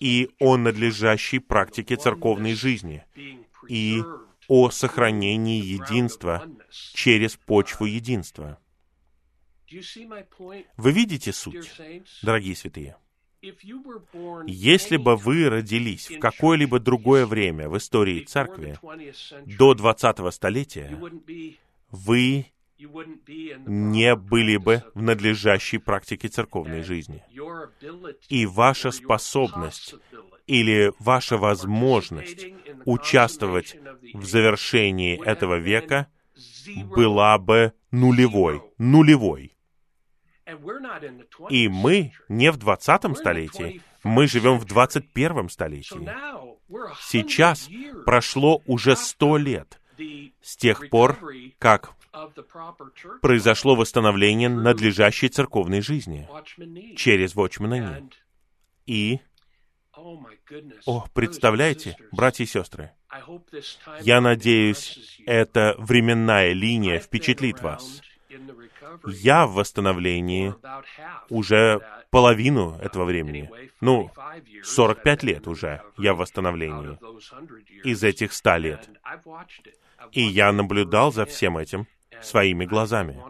[0.00, 3.04] и о надлежащей практике церковной жизни
[3.68, 4.02] и
[4.48, 8.58] о сохранении единства через почву единства.
[10.76, 11.72] Вы видите суть,
[12.22, 12.96] дорогие святые?
[14.46, 18.78] Если бы вы родились в какое-либо другое время в истории церкви
[19.46, 20.96] до 20-го столетия,
[21.90, 22.46] вы
[23.66, 27.22] не были бы в надлежащей практике церковной жизни.
[28.28, 29.94] И ваша способность
[30.46, 32.46] или ваша возможность
[32.84, 33.76] участвовать
[34.14, 36.08] в завершении этого века
[36.96, 38.62] была бы нулевой.
[38.78, 39.56] Нулевой.
[41.50, 46.10] И мы не в 20 столетии, мы живем в 21 столетии.
[47.00, 47.68] Сейчас
[48.04, 49.80] прошло уже сто лет
[50.42, 51.18] с тех пор,
[51.58, 51.94] как
[53.20, 56.28] произошло восстановление надлежащей церковной жизни
[56.96, 58.12] через Watchman.
[58.86, 59.20] И,
[60.86, 62.92] о, представляете, братья и сестры,
[64.02, 68.02] я надеюсь, эта временная линия впечатлит вас.
[69.06, 70.54] Я в восстановлении
[71.30, 73.50] уже половину этого времени.
[73.80, 74.10] Ну,
[74.62, 76.98] 45 лет уже я в восстановлении
[77.84, 78.90] из этих 100 лет.
[80.10, 81.86] И я наблюдал за всем этим
[82.20, 83.22] своими глазами.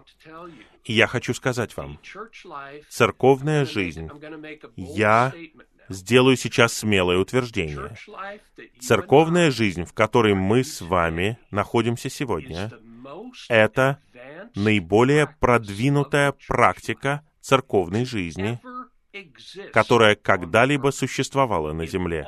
[0.85, 1.99] И я хочу сказать вам,
[2.89, 4.09] церковная жизнь,
[4.77, 5.33] я
[5.89, 7.95] сделаю сейчас смелое утверждение.
[8.81, 12.71] Церковная жизнь, в которой мы с вами находимся сегодня,
[13.49, 13.99] это
[14.55, 18.61] наиболее продвинутая практика церковной жизни,
[19.73, 22.27] которая когда-либо существовала на Земле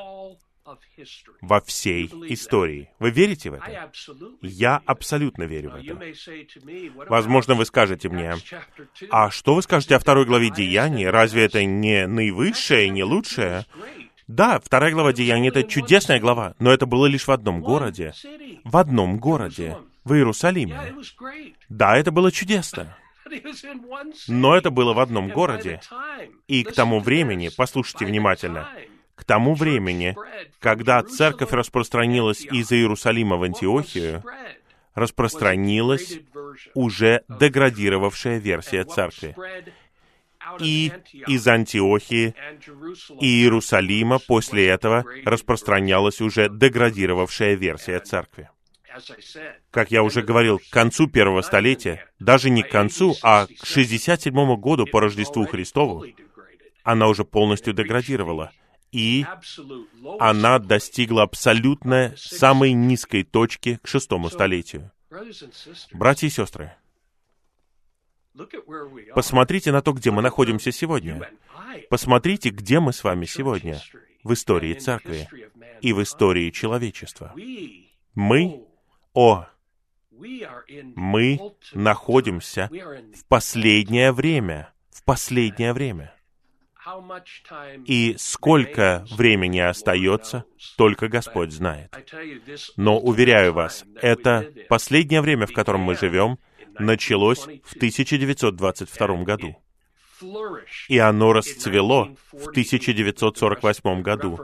[1.40, 2.88] во всей истории.
[2.98, 3.90] Вы верите в это?
[4.40, 5.98] Я абсолютно верю в это.
[7.08, 8.34] Возможно, вы скажете мне,
[9.10, 11.08] а что вы скажете о второй главе Деяний?
[11.08, 13.66] Разве это не наивысшее, не лучшее?
[14.26, 18.12] Да, вторая глава Деяний— это чудесная глава, но это было лишь в одном городе.
[18.64, 20.94] В одном городе, в Иерусалиме.
[21.68, 22.96] Да, это было чудесно.
[24.28, 25.80] Но это было в одном городе.
[26.46, 28.68] И к тому времени, послушайте внимательно,
[29.14, 30.16] к тому времени,
[30.58, 34.22] когда церковь распространилась из Иерусалима в Антиохию,
[34.94, 36.18] распространилась
[36.74, 39.36] уже деградировавшая версия церкви.
[40.60, 40.92] И
[41.26, 42.34] из Антиохии
[43.20, 48.50] и Иерусалима после этого распространялась уже деградировавшая версия церкви.
[49.70, 54.56] Как я уже говорил, к концу первого столетия, даже не к концу, а к 67
[54.56, 56.04] году по Рождеству Христову,
[56.84, 58.52] она уже полностью деградировала—
[58.94, 59.26] и
[60.20, 64.92] она достигла абсолютно самой низкой точки к шестому столетию.
[65.92, 66.76] Братья и сестры,
[69.14, 71.28] посмотрите на то, где мы находимся сегодня.
[71.90, 73.80] Посмотрите, где мы с вами сегодня
[74.22, 75.28] в истории церкви
[75.80, 77.34] и в истории человечества.
[78.14, 78.64] Мы,
[79.12, 79.46] о,
[80.94, 81.40] мы
[81.72, 86.14] находимся в последнее время, в последнее время.
[87.86, 90.44] И сколько времени остается,
[90.76, 91.94] только Господь знает.
[92.76, 96.38] Но, уверяю вас, это последнее время, в котором мы живем,
[96.78, 99.56] началось в 1922 году.
[100.88, 104.38] И оно расцвело в 1948 году,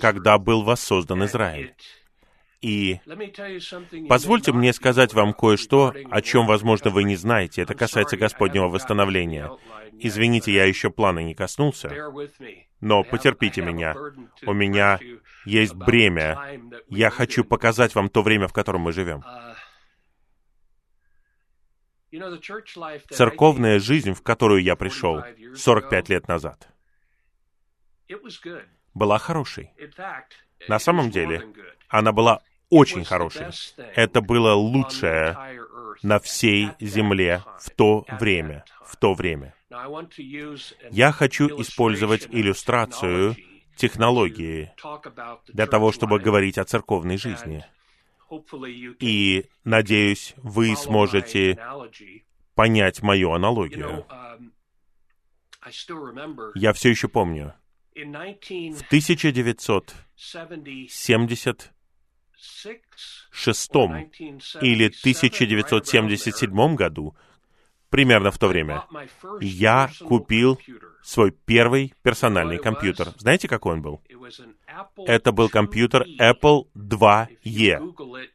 [0.00, 1.74] когда был воссоздан Израиль.
[2.64, 2.98] И
[4.08, 7.60] позвольте мне сказать вам кое-что, о чем, возможно, вы не знаете.
[7.60, 9.50] Это касается Господнего восстановления.
[9.98, 11.90] Извините, я еще плана не коснулся,
[12.80, 13.94] но потерпите меня.
[14.46, 14.98] У меня
[15.44, 16.58] есть бремя.
[16.88, 19.22] Я хочу показать вам то время, в котором мы живем.
[23.10, 25.22] Церковная жизнь, в которую я пришел
[25.54, 26.66] 45 лет назад,
[28.94, 29.70] была хорошей.
[30.66, 31.52] На самом деле,
[31.88, 32.40] она была
[32.70, 33.46] очень хороший.
[33.94, 35.36] Это было лучшее
[36.02, 38.64] на всей земле в то время.
[38.84, 39.54] В то время.
[40.90, 43.36] Я хочу использовать иллюстрацию
[43.76, 44.72] технологии
[45.48, 47.64] для того, чтобы говорить о церковной жизни.
[49.00, 51.58] И, надеюсь, вы сможете
[52.54, 54.06] понять мою аналогию.
[56.54, 57.54] Я все еще помню.
[57.94, 58.82] В
[62.64, 67.14] 1976 или 1977 году,
[67.90, 68.84] примерно в то время,
[69.40, 70.58] я купил
[71.02, 73.12] свой первый персональный компьютер.
[73.18, 74.00] Знаете, какой он был?
[75.06, 78.28] Это был компьютер Apple IIe.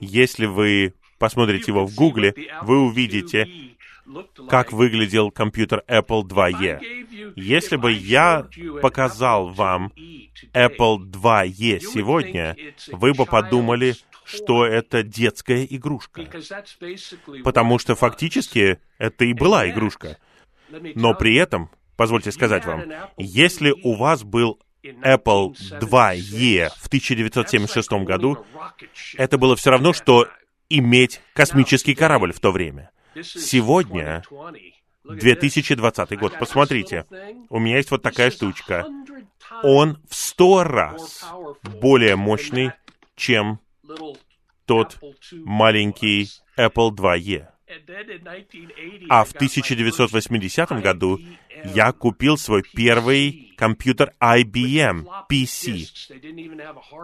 [0.00, 3.48] Если вы посмотрите его в Гугле, вы увидите,
[4.48, 7.32] как выглядел компьютер Apple IIe.
[7.36, 8.46] Если бы я
[8.82, 9.92] показал вам
[10.52, 12.56] Apple IIe сегодня,
[12.88, 13.94] вы бы подумали,
[14.24, 16.26] что это детская игрушка.
[17.42, 20.18] Потому что фактически это и была игрушка.
[20.94, 22.84] Но при этом, позвольте сказать вам,
[23.16, 28.44] если у вас был Apple IIe в 1976 году,
[29.16, 30.28] это было все равно, что
[30.68, 32.90] иметь космический корабль в то время.
[33.22, 34.22] Сегодня,
[35.04, 37.06] 2020 год, посмотрите,
[37.50, 38.86] у меня есть вот такая штучка.
[39.62, 41.24] Он в сто раз
[41.80, 42.72] более мощный,
[43.16, 43.60] чем
[44.66, 44.98] тот
[45.32, 47.48] маленький Apple IIe.
[49.08, 51.18] А в 1980 году
[51.64, 55.86] я купил свой первый компьютер IBM PC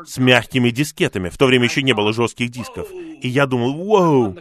[0.06, 1.28] с мягкими дискетами.
[1.28, 2.88] В то время еще не было жестких дисков.
[2.92, 4.38] И я думал, вау,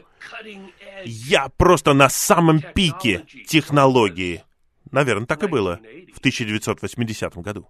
[1.06, 4.43] я просто на самом пике технологии.
[4.91, 5.80] Наверное, так и было
[6.14, 7.70] в 1980 году.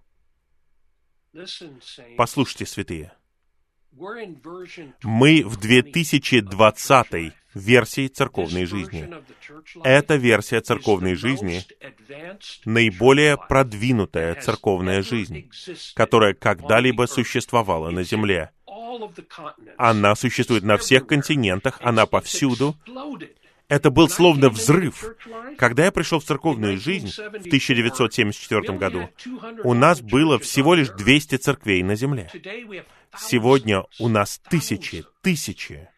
[2.16, 3.12] Послушайте, святые.
[5.02, 9.10] Мы в 2020 версии церковной жизни.
[9.82, 11.62] Эта версия церковной жизни
[12.64, 15.50] наиболее продвинутая церковная жизнь,
[15.94, 18.50] которая когда-либо существовала на Земле.
[19.76, 22.76] Она существует на всех континентах, она повсюду.
[23.68, 25.04] Это был словно взрыв.
[25.56, 29.08] Когда я пришел в церковную жизнь в 1974 году,
[29.62, 32.30] у нас было всего лишь 200 церквей на земле.
[33.16, 35.88] Сегодня у нас тысячи, тысячи.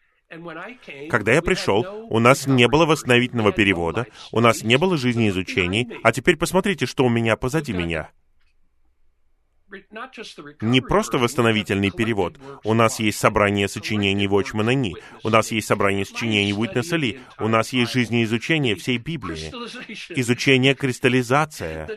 [1.09, 6.11] Когда я пришел, у нас не было восстановительного перевода, у нас не было жизнеизучений, а
[6.11, 8.11] теперь посмотрите, что у меня позади меня—
[10.61, 12.39] не просто восстановительный перевод.
[12.63, 17.47] У нас есть собрание сочинений Вочмана Ни, у нас есть собрание сочинений Уитнеса Ли, у
[17.47, 19.51] нас есть жизнеизучение всей Библии,
[20.09, 21.89] изучение кристаллизация,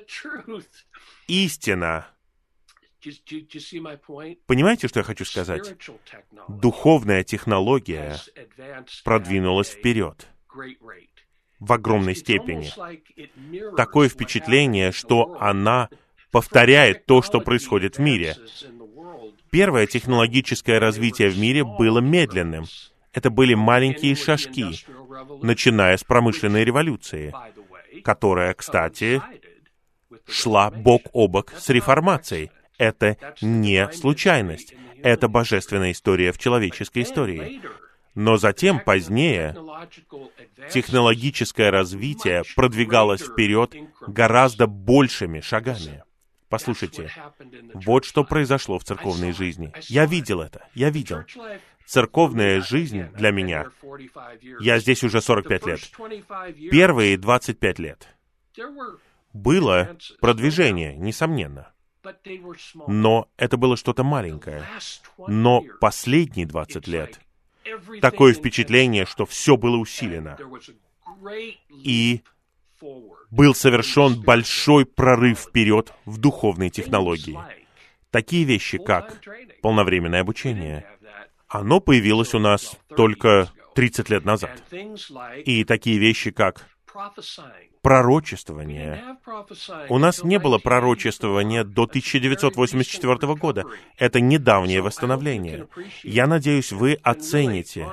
[1.27, 2.09] истина.
[4.47, 5.77] Понимаете, что я хочу сказать?
[6.49, 8.17] Духовная технология
[9.05, 10.27] продвинулась вперед.
[11.59, 12.71] в огромной степени.
[13.77, 15.89] Такое впечатление, что она
[16.31, 18.37] повторяет то, что происходит в мире.
[19.51, 22.65] Первое технологическое развитие в мире было медленным.
[23.13, 24.67] Это были маленькие шажки,
[25.43, 27.33] начиная с промышленной революции,
[28.05, 29.23] которая, кстати,
[30.29, 32.51] шла бок о бок с реформацией.
[32.79, 34.75] Это не случайность.
[35.03, 37.63] Это божественная история в человеческой истории.
[38.15, 39.55] Но затем, позднее,
[40.73, 43.75] технологическое развитие продвигалось вперед
[44.07, 46.03] гораздо большими шагами.
[46.49, 47.11] Послушайте,
[47.75, 49.73] вот что произошло в церковной жизни.
[49.89, 51.25] Я видел это, я видел.
[51.85, 53.71] Церковная жизнь для меня,
[54.61, 55.81] я здесь уже 45 лет,
[56.71, 58.09] первые 25 лет,
[59.33, 61.73] было продвижение, несомненно.
[62.87, 64.65] Но это было что-то маленькое.
[65.29, 67.21] Но последние 20 лет,
[68.01, 70.37] такое впечатление, что все было усилено.
[71.71, 72.23] И
[73.31, 77.39] был совершен большой прорыв вперед в духовной технологии.
[78.11, 79.21] Такие вещи, как
[79.63, 80.87] полновременное обучение,
[81.49, 84.63] оно появилось у нас только 30 лет назад.
[85.45, 86.67] И такие вещи, как
[87.83, 89.17] пророчествование.
[89.89, 93.65] У нас не было пророчествования до 1984 года.
[93.97, 95.69] Это недавнее восстановление.
[96.03, 97.87] Я надеюсь, вы оцените.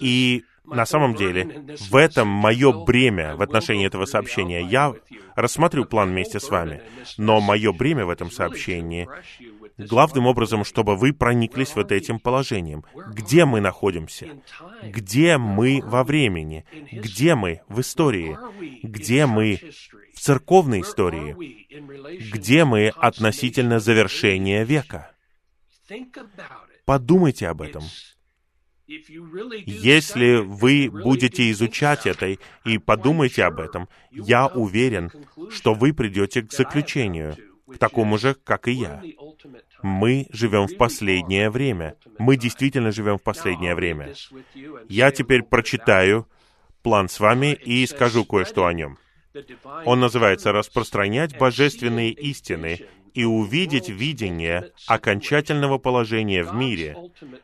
[0.00, 4.60] И на самом деле, в этом мое бремя в отношении этого сообщения.
[4.60, 4.94] Я
[5.34, 6.82] рассмотрю план вместе с вами,
[7.18, 9.08] но мое бремя в этом сообщении
[9.78, 12.84] главным образом, чтобы вы прониклись вот этим положением.
[13.12, 14.28] Где мы находимся?
[14.82, 16.64] Где мы во времени?
[16.90, 18.38] Где мы в истории?
[18.82, 19.60] Где мы
[20.14, 21.36] в церковной истории?
[22.32, 25.12] Где мы относительно завершения века?
[26.84, 27.82] Подумайте об этом.
[28.86, 35.10] Если вы будете изучать это и подумаете об этом, я уверен,
[35.50, 39.02] что вы придете к заключению, к такому же, как и я.
[39.82, 41.96] Мы живем в последнее время.
[42.18, 44.14] Мы действительно живем в последнее время.
[44.88, 46.28] Я теперь прочитаю
[46.82, 48.98] план с вами и скажу кое-что о нем.
[49.84, 52.80] Он называется «Распространять божественные истины
[53.16, 56.96] и увидеть видение окончательного положения в мире,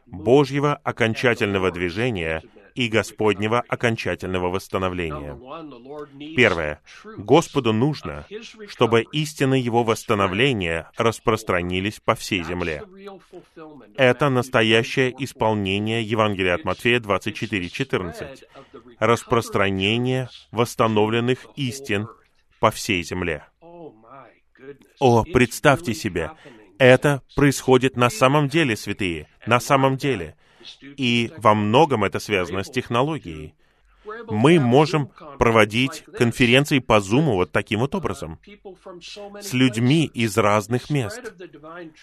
[0.05, 2.43] Божьего окончательного движения
[2.75, 5.39] и Господнего окончательного восстановления.
[6.37, 6.83] Первое.
[7.16, 8.27] Господу нужно,
[8.68, 12.83] чтобы истины Его восстановления распространились по всей земле.
[13.97, 18.45] Это настоящее исполнение Евангелия от Матфея 24.14.
[18.99, 22.09] Распространение восстановленных истин
[22.61, 23.47] по всей земле.
[24.99, 26.31] О, представьте себе,
[26.79, 30.37] это происходит на самом деле, святые, на самом деле.
[30.83, 33.55] И во многом это связано с технологией.
[34.29, 38.39] Мы можем проводить конференции по Zoom вот таким вот образом,
[39.41, 41.21] с людьми из разных мест.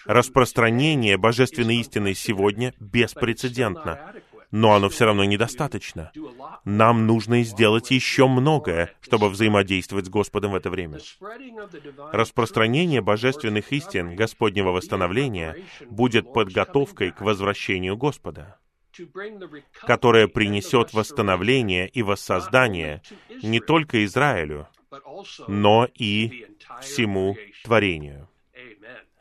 [0.06, 4.14] Распространение божественной истины сегодня беспрецедентно
[4.50, 6.12] но оно все равно недостаточно.
[6.64, 10.98] Нам нужно сделать еще многое, чтобы взаимодействовать с Господом в это время.
[12.12, 15.56] Распространение божественных истин Господнего восстановления
[15.88, 18.58] будет подготовкой к возвращению Господа
[19.82, 23.02] которое принесет восстановление и воссоздание
[23.42, 24.68] не только Израилю,
[25.46, 26.46] но и
[26.80, 28.29] всему творению.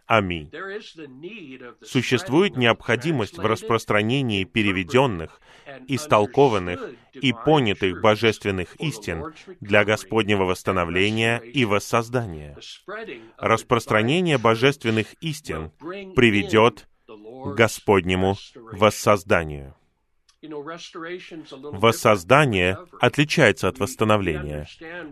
[0.10, 0.52] Аминь.
[1.84, 5.40] Существует необходимость в распространении переведенных,
[5.88, 6.84] истолкованных
[7.14, 12.58] и понятых божественных истин для Господнего восстановления и воссоздания.
[13.38, 19.76] Распространение божественных истин приведет к Господнему воссозданию.
[20.42, 24.68] Воссоздание отличается от восстановления.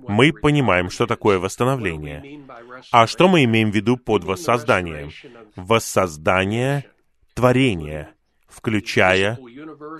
[0.07, 2.45] Мы понимаем, что такое восстановление.
[2.91, 5.11] А что мы имеем в виду под воссозданием?
[5.55, 6.89] Воссоздание
[7.33, 8.15] творения,
[8.47, 9.37] включая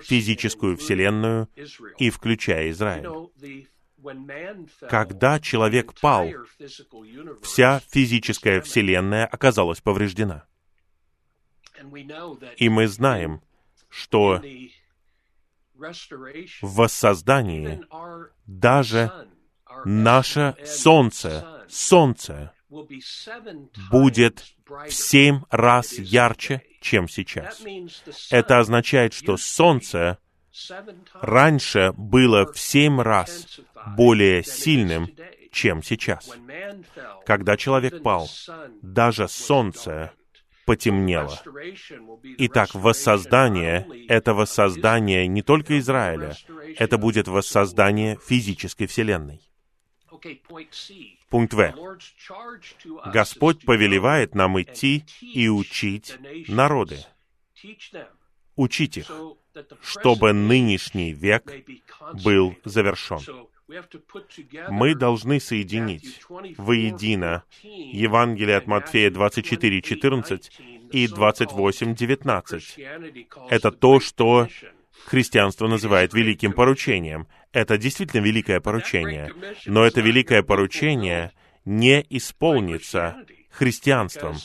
[0.02, 1.48] физическую Вселенную
[1.98, 3.08] и включая Израиль.
[4.88, 6.28] Когда человек пал,
[7.42, 10.46] вся физическая Вселенная оказалась повреждена.
[12.56, 13.42] И мы знаем,
[13.88, 14.42] что
[16.62, 17.80] в воссоздании
[18.46, 19.12] даже
[19.84, 22.52] наше Солнце, Солнце
[23.90, 27.62] будет в семь раз ярче, чем сейчас.
[28.30, 30.18] Это означает, что Солнце
[31.14, 33.60] раньше было в семь раз
[33.96, 35.08] более сильным,
[35.52, 36.30] чем сейчас.
[37.24, 38.28] Когда человек пал,
[38.82, 40.12] даже Солнце
[40.68, 41.40] потемнело.
[42.36, 46.36] Итак, воссоздание— это воссоздание не только Израиля,
[46.76, 49.40] это будет воссоздание физической Вселенной.
[51.30, 51.74] Пункт В.
[53.10, 56.98] Господь повелевает нам идти и учить народы.
[58.54, 59.10] Учить их,
[59.80, 61.50] чтобы нынешний век
[62.12, 63.47] был завершен
[64.68, 66.20] мы должны соединить
[66.56, 70.50] воедино Евангелие от Матфея 24:14
[70.90, 72.78] и 28:19.
[73.50, 74.48] Это то, что
[75.04, 77.28] христианство называет великим поручением.
[77.52, 79.32] Это действительно великое поручение,
[79.66, 81.32] но это великое поручение
[81.64, 84.36] не исполнится христианством,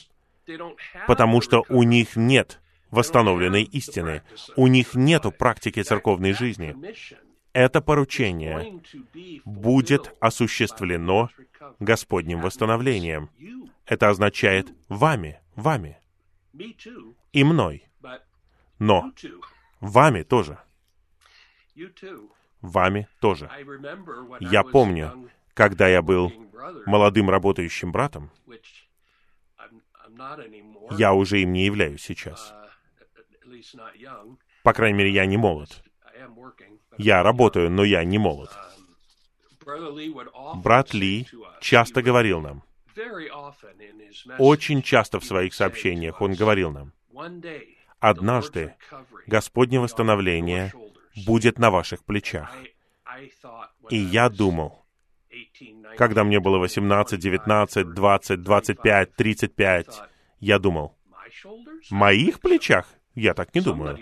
[1.07, 2.59] потому что у них нет
[2.91, 4.21] восстановленной истины,
[4.55, 6.75] у них нет практики церковной жизни
[7.53, 8.81] это поручение
[9.45, 11.29] будет осуществлено
[11.79, 13.29] Господним восстановлением.
[13.85, 15.99] Это означает вами, вами
[17.31, 17.87] и мной.
[18.79, 19.13] Но
[19.79, 20.57] вами тоже.
[22.61, 23.49] Вами тоже.
[24.39, 26.31] Я помню, когда я был
[26.85, 28.31] молодым работающим братом,
[30.91, 32.53] я уже им не являюсь сейчас.
[34.63, 35.83] По крайней мере, я не молод.
[36.97, 38.49] Я работаю, но я не молод.
[40.55, 41.27] Брат Ли
[41.61, 42.63] часто говорил нам,
[44.37, 46.93] очень часто в своих сообщениях он говорил нам,
[47.99, 48.75] однажды
[49.27, 50.73] Господне восстановление
[51.25, 52.55] будет на ваших плечах.
[53.89, 54.85] И я думал,
[55.97, 60.01] когда мне было 18, 19, 20, 25, 35,
[60.39, 60.97] я думал,
[61.89, 62.87] моих плечах?
[63.15, 63.99] Я так не думаю.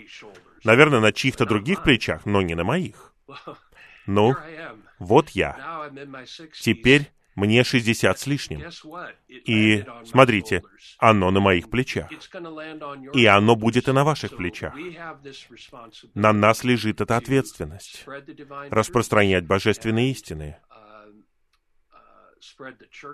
[0.64, 3.14] Наверное, на чьих-то других плечах, но не на моих.
[4.06, 4.34] Ну,
[4.98, 5.90] вот я.
[6.60, 8.62] Теперь Мне 60 с лишним.
[9.28, 10.62] И смотрите,
[10.98, 12.10] оно на моих плечах.
[13.14, 14.74] И оно будет и на ваших плечах.
[16.14, 18.04] На нас лежит эта ответственность.
[18.70, 20.58] Распространять божественные истины.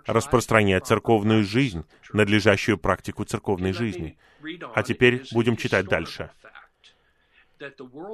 [0.07, 4.19] Распространять церковную жизнь, надлежащую практику церковной жизни.
[4.75, 6.31] А теперь будем читать дальше.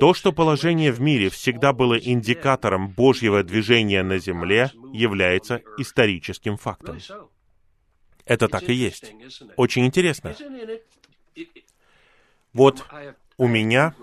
[0.01, 6.99] То, что положение в мире всегда было индикатором Божьего движения на земле, является историческим фактом.
[8.25, 9.13] Это так и есть.
[9.57, 10.35] Очень интересно.
[12.53, 12.85] Вот
[13.37, 13.95] у меня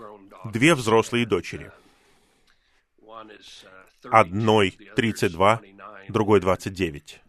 [0.52, 1.72] две взрослые дочери.
[4.04, 5.60] Одной 32,
[6.08, 7.20] другой 29.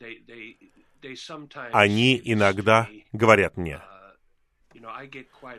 [1.72, 3.82] Они иногда говорят мне,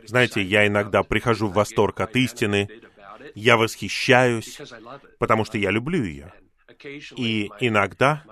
[0.05, 2.69] знаете, я иногда прихожу в восторг от истины,
[3.33, 4.59] я восхищаюсь,
[5.19, 6.33] потому что я люблю ее.
[7.15, 8.23] И иногда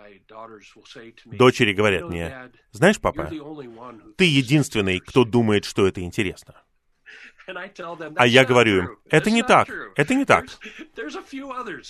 [1.25, 3.31] дочери говорят мне, знаешь, папа,
[4.17, 6.55] ты единственный, кто думает, что это интересно.
[8.15, 10.45] А я говорю им, это не так, это не так.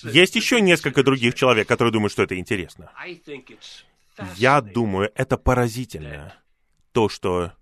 [0.04, 2.91] Есть еще несколько других человек, которые думают, что это интересно.
[4.36, 6.36] Я думаю, это поразительно,
[6.91, 7.54] то, что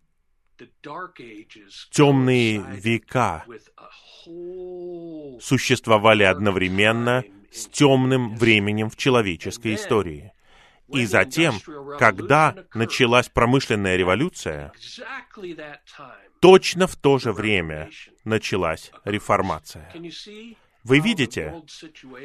[1.92, 3.46] темные века
[5.40, 10.32] существовали одновременно с темным временем в человеческой истории.
[10.88, 11.56] И затем,
[11.98, 14.74] когда началась промышленная революция,
[16.40, 17.90] точно в то же время
[18.26, 19.92] началась реформация.
[20.84, 21.62] Вы видите,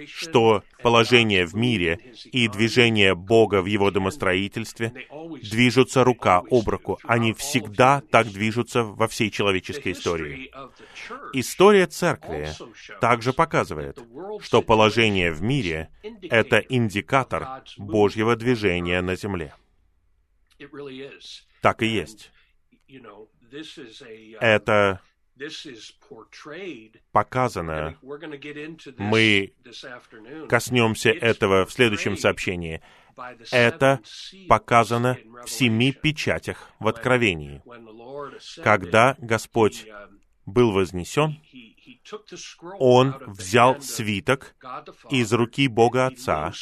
[0.07, 4.93] что положение в мире и движение Бога в Его домостроительстве
[5.43, 6.99] движутся рука об руку.
[7.05, 10.51] Они всегда так движутся во всей человеческой истории.
[11.35, 12.49] История Церкви
[13.01, 13.99] также показывает,
[14.41, 15.91] что положение в мире—
[16.23, 19.55] это индикатор Божьего движения на земле.
[21.61, 22.31] Так и есть.
[24.41, 25.01] Это
[27.13, 27.99] показано.
[28.99, 29.53] Мы
[30.49, 32.83] коснемся этого в следующем сообщении.
[33.51, 34.01] Это
[34.49, 37.63] показано в семи печатях в Откровении.
[38.63, 39.87] Когда Господь
[40.45, 41.41] был вознесен,
[42.79, 44.55] Он взял свиток
[45.11, 46.53] из руки Бога Отца,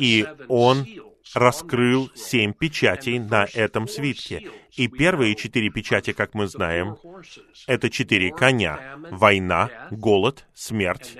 [0.00, 0.86] и Он
[1.34, 4.50] раскрыл семь печатей на этом свитке.
[4.72, 6.96] И первые четыре печати, как мы знаем,
[7.66, 8.98] это четыре коня.
[9.10, 11.16] Война, голод, смерть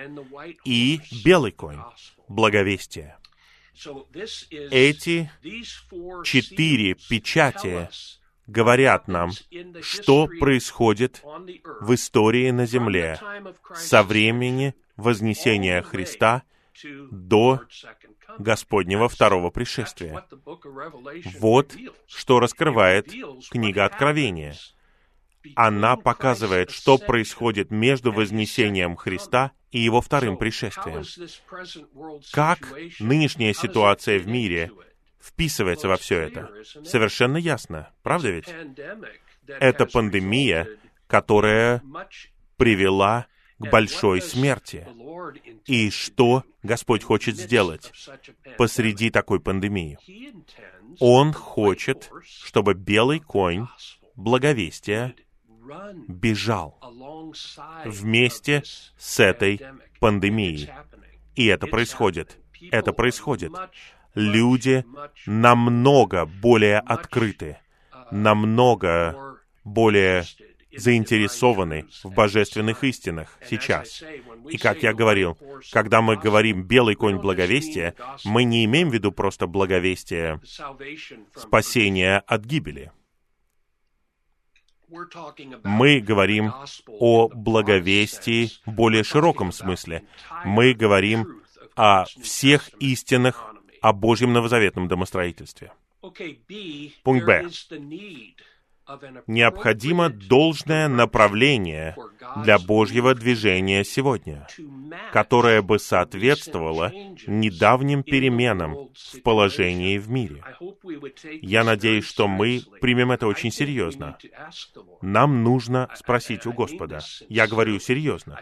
[0.64, 1.78] и белый конь.
[2.28, 3.16] Благовестие.
[4.70, 5.30] Эти
[6.24, 7.88] четыре печати
[8.46, 9.30] говорят нам,
[9.80, 11.22] что происходит
[11.80, 13.18] в истории на земле
[13.74, 16.42] со времени вознесения Христа
[17.10, 17.62] до
[18.38, 20.24] Господнего второго пришествия.
[21.38, 21.74] Вот
[22.06, 23.10] что раскрывает
[23.50, 24.54] книга Откровения.
[25.56, 31.04] Она показывает, что происходит между вознесением Христа и Его вторым пришествием.
[32.32, 32.58] Как
[32.98, 34.70] нынешняя ситуация в мире
[35.20, 36.50] вписывается во все это?
[36.84, 38.48] Совершенно ясно, правда ведь?
[39.46, 40.68] Это пандемия,
[41.06, 41.82] которая
[42.56, 43.26] привела
[43.60, 44.86] к большой смерти.
[45.66, 47.92] И что Господь хочет сделать
[48.56, 49.98] посреди такой пандемии?
[50.98, 53.66] Он хочет, чтобы белый конь
[54.16, 55.14] благовестия
[56.08, 56.78] бежал
[57.84, 58.62] вместе
[58.96, 59.60] с этой
[60.00, 60.70] пандемией.
[61.36, 62.38] И это происходит.
[62.70, 63.52] Это происходит.
[64.14, 64.84] Люди
[65.26, 67.58] намного более открыты,
[68.10, 70.24] намного более
[70.76, 74.02] заинтересованы в божественных истинах сейчас.
[74.48, 75.36] И как я говорил,
[75.72, 77.94] когда мы говорим «белый конь благовестия»,
[78.24, 80.40] мы не имеем в виду просто благовестие
[81.34, 82.92] спасения от гибели.
[85.64, 86.52] Мы говорим
[86.86, 90.02] о благовестии в более широком смысле.
[90.44, 91.42] Мы говорим
[91.76, 95.72] о всех истинах о Божьем новозаветном домостроительстве.
[97.02, 97.48] Пункт Б
[99.26, 101.96] необходимо должное направление
[102.44, 104.46] для Божьего движения сегодня,
[105.12, 106.92] которое бы соответствовало
[107.26, 110.42] недавним переменам в положении в мире.
[111.42, 114.18] Я надеюсь, что мы примем это очень серьезно.
[115.02, 117.00] Нам нужно спросить у Господа.
[117.28, 118.40] Я говорю серьезно.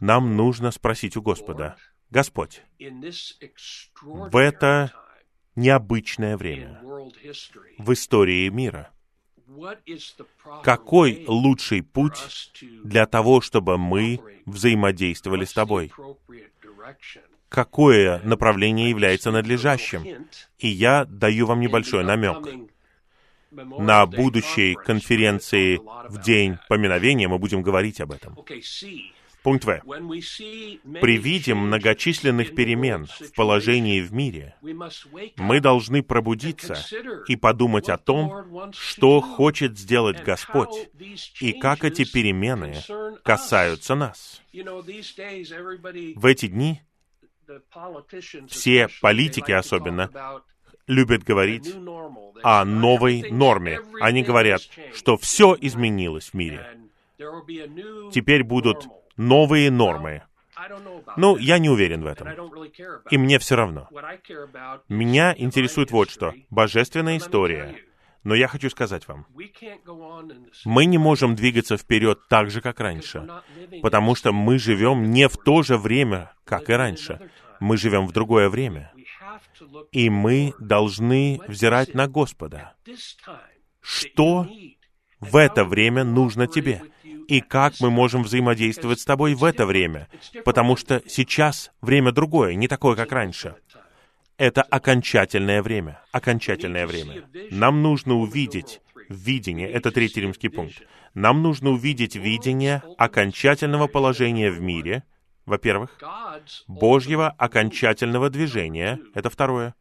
[0.00, 1.76] Нам нужно спросить у Господа.
[2.10, 2.62] Господь,
[4.02, 4.92] в это
[5.60, 6.80] необычное время
[7.78, 8.90] в истории мира.
[10.62, 12.52] Какой лучший путь
[12.84, 15.92] для того, чтобы мы взаимодействовали с Тобой?
[17.50, 20.26] какое направление является надлежащим.
[20.58, 22.48] И я даю вам небольшой намек.
[23.50, 28.38] На будущей конференции в День поминовения мы будем говорить об этом.
[29.42, 29.80] Пункт В.
[31.00, 34.54] При виде многочисленных перемен в положении в мире,
[35.36, 36.76] мы должны пробудиться
[37.26, 40.90] и подумать о том, что хочет сделать Господь
[41.40, 42.76] и как эти перемены
[43.22, 44.42] касаются нас.
[44.52, 46.82] В эти дни
[48.48, 50.10] все политики особенно
[50.86, 51.74] любят говорить
[52.42, 53.80] о новой норме.
[54.00, 54.62] Они говорят,
[54.92, 56.78] что все изменилось в мире.
[58.12, 58.86] Теперь будут
[59.20, 60.22] новые нормы.
[61.16, 62.28] Ну, я не уверен в этом.
[63.10, 63.88] И мне все равно.
[64.88, 66.32] Меня интересует вот что.
[66.50, 67.76] Божественная история.
[68.22, 69.26] Но я хочу сказать вам,
[70.66, 73.26] мы не можем двигаться вперед так же, как раньше,
[73.80, 77.30] потому что мы живем не в то же время, как и раньше.
[77.60, 78.92] Мы живем в другое время.
[79.90, 82.74] И мы должны взирать на Господа.
[83.80, 84.46] Что
[85.18, 86.82] в это время нужно тебе?
[87.30, 90.08] И как мы можем взаимодействовать с тобой в это время,
[90.44, 93.54] потому что сейчас время другое, не такое, как раньше.
[94.36, 97.22] Это окончательное время, окончательное время.
[97.52, 100.82] Нам нужно увидеть видение, это третий римский пункт.
[101.14, 105.04] Нам нужно увидеть видение окончательного положения в мире,
[105.46, 105.96] во-первых,
[106.66, 109.76] Божьего окончательного движения, это второе,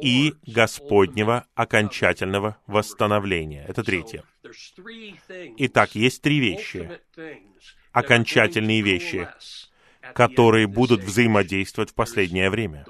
[0.00, 3.64] и Господнего окончательного восстановления.
[3.66, 4.22] Это третье.
[5.58, 6.90] Итак, есть три вещи,
[7.92, 9.28] окончательные вещи,
[10.14, 12.86] которые будут взаимодействовать в последнее время.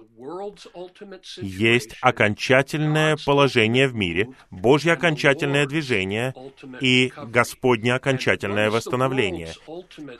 [1.41, 6.35] Есть окончательное положение в мире, Божье окончательное движение
[6.81, 9.53] и Господне окончательное восстановление.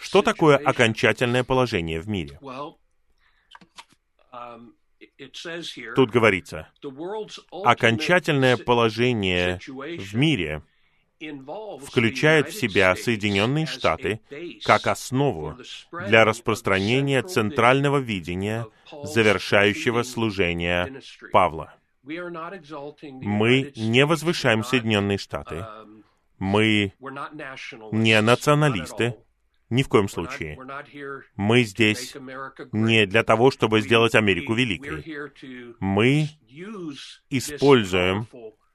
[0.01, 2.39] Что такое окончательное положение в мире?
[5.95, 6.69] Тут говорится,
[7.51, 10.63] окончательное положение в мире
[11.83, 14.21] включает в себя Соединенные Штаты
[14.65, 15.57] как основу
[16.07, 18.67] для распространения центрального видения
[19.05, 21.01] завершающего служения
[21.33, 21.75] Павла.
[22.03, 25.65] Мы не возвышаем Соединенные Штаты.
[26.39, 26.93] Мы
[27.93, 29.17] не националисты.
[29.71, 30.59] Ни в коем случае.
[31.37, 32.17] Мы здесь
[32.73, 35.05] не для того, чтобы сделать Америку великой.
[35.79, 36.29] Мы
[37.29, 38.27] используем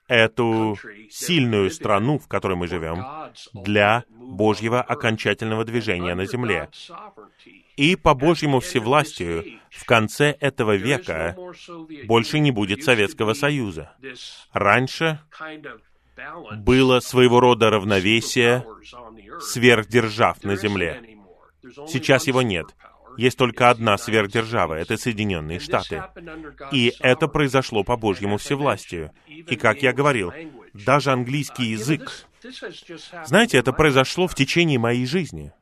[0.08, 0.78] эту
[1.10, 3.06] сильную страну, в которой мы живем,
[3.54, 6.70] для Божьего окончательного движения на земле.
[7.76, 11.36] И по Божьему всевластию в конце этого века
[12.06, 13.96] больше не будет Советского Союза.
[14.52, 15.20] Раньше
[16.58, 18.66] было своего рода равновесие
[19.40, 21.02] сверхдержав на Земле.
[21.88, 22.68] Сейчас его нет.
[23.18, 26.04] Есть только одна сверхдержава— это Соединенные Штаты.
[26.72, 29.12] И это произошло по Божьему всевластию.
[29.28, 30.32] И, как я говорил,
[30.74, 32.28] даже английский язык.
[33.26, 35.54] Знаете, это произошло в течение моей жизни.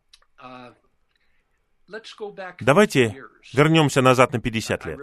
[2.59, 3.23] Давайте
[3.53, 4.99] вернемся назад на 50 лет.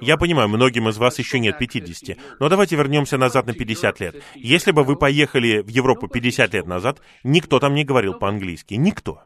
[0.00, 4.22] Я понимаю, многим из вас еще нет 50, но давайте вернемся назад на 50 лет.
[4.34, 8.74] Если бы вы поехали в Европу 50 лет назад, никто там не говорил по-английски.
[8.74, 9.22] Никто.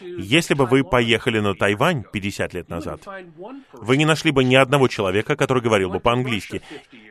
[0.00, 3.06] Если бы вы поехали на Тайвань 50 лет назад,
[3.72, 6.62] вы не нашли бы ни одного человека, который говорил бы по-английски.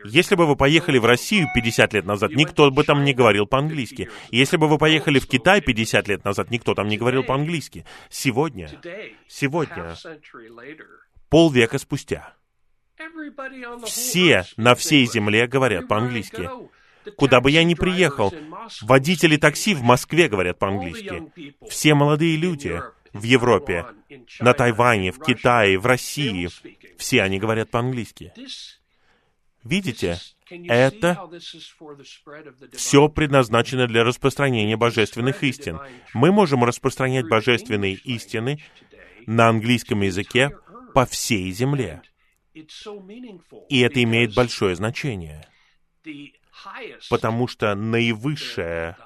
[0.04, 4.08] Если бы вы поехали в Россию 50 лет назад, никто бы там не говорил по-английски.
[4.30, 7.84] Если бы вы поехали в Китай 50 лет назад, никто там не говорил по-английски.
[8.10, 8.68] Сегодня,
[9.28, 9.94] сегодня,
[11.28, 12.34] полвека спустя.
[13.84, 16.48] Все на всей земле говорят по-английски.
[17.16, 18.32] Куда бы я ни приехал,
[18.80, 21.32] водители такси в Москве говорят по-английски.
[21.68, 22.80] Все молодые люди
[23.12, 23.86] в Европе,
[24.40, 26.48] на Тайване, в Китае, в России,
[26.96, 28.32] все они говорят по-английски.
[29.64, 30.18] Видите,
[30.68, 31.28] это
[32.72, 35.80] все предназначено для распространения божественных истин.
[36.14, 38.62] Мы можем распространять божественные истины
[39.26, 40.50] на английском языке
[40.94, 42.02] по всей земле.
[43.68, 45.46] И это имеет большое значение,
[47.08, 48.98] потому что наивысшая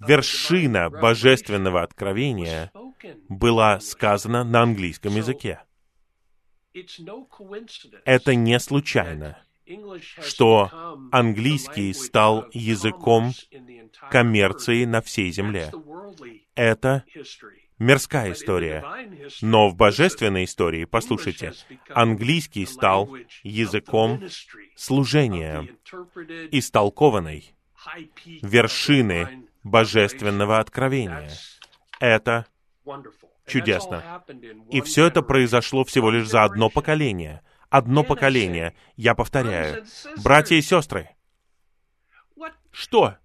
[0.00, 2.70] вершина божественного откровения
[3.28, 5.62] была сказана на английском языке.
[8.04, 9.42] Это не случайно,
[10.20, 13.32] что английский стал языком
[14.10, 15.70] коммерции на всей земле.
[16.54, 17.04] Это
[17.78, 18.84] мирская история.
[19.40, 21.52] Но в божественной истории, послушайте,
[21.90, 23.08] английский стал
[23.42, 24.22] языком
[24.76, 25.68] служения,
[26.50, 27.54] истолкованной
[28.42, 31.30] вершины божественного откровения.
[32.00, 32.46] Это
[33.48, 34.22] Чудесно.
[34.70, 37.42] И все это произошло всего лишь за одно поколение.
[37.70, 38.74] Одно поколение.
[38.96, 39.84] Я повторяю.
[40.22, 41.10] Братья и сестры.
[42.70, 43.16] Что?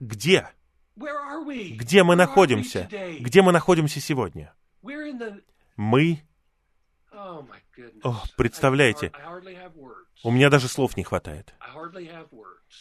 [0.00, 0.48] Где?
[0.96, 2.88] Где мы находимся?
[3.20, 4.54] Где мы находимся сегодня?
[5.76, 6.22] Мы...
[8.02, 9.12] О, представляете,
[10.22, 11.54] у меня даже слов не хватает.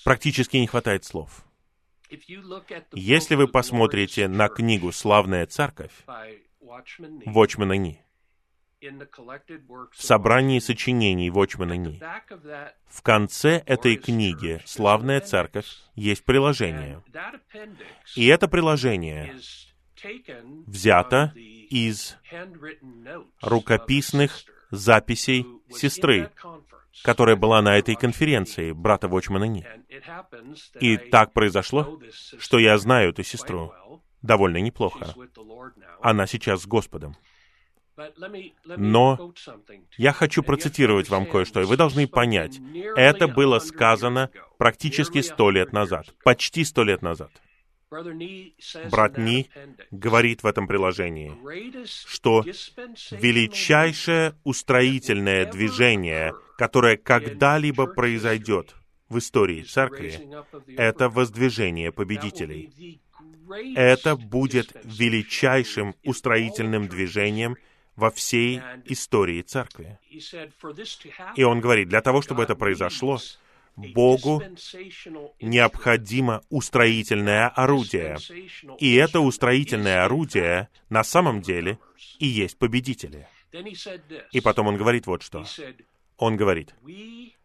[0.03, 1.45] Практически не хватает слов.
[2.93, 5.91] Если вы посмотрите на книгу «Славная церковь»
[7.25, 8.03] Вочмана Ни,
[8.81, 12.01] в собрании сочинений Вочмана Ни,
[12.87, 17.03] в конце этой книги «Славная церковь» есть приложение.
[18.15, 19.35] И это приложение
[20.65, 22.17] взято из
[23.41, 26.31] рукописных записей сестры,
[27.03, 29.65] которая была на этой конференции брата Вочмана Ни.
[30.79, 31.99] И так произошло,
[32.39, 33.73] что я знаю эту сестру
[34.21, 35.13] довольно неплохо.
[36.01, 37.15] Она сейчас с Господом.
[38.65, 39.33] Но
[39.97, 42.59] я хочу процитировать вам кое-что, и вы должны понять,
[42.95, 47.31] это было сказано практически сто лет назад, почти сто лет назад.
[48.89, 49.49] Брат Ни
[49.91, 51.33] говорит в этом приложении,
[51.85, 52.41] что
[53.11, 58.75] величайшее устроительное движение, которое когда-либо произойдет
[59.09, 60.29] в истории церкви,
[60.77, 63.01] это воздвижение победителей.
[63.75, 67.57] Это будет величайшим устроительным движением
[68.01, 69.99] во всей истории церкви.
[71.35, 73.19] И он говорит, для того, чтобы это произошло,
[73.75, 74.41] Богу
[75.39, 78.17] необходимо устроительное орудие.
[78.79, 81.77] И это устроительное орудие на самом деле
[82.17, 83.27] и есть победители.
[84.31, 85.45] И потом он говорит вот что.
[86.17, 86.73] Он говорит,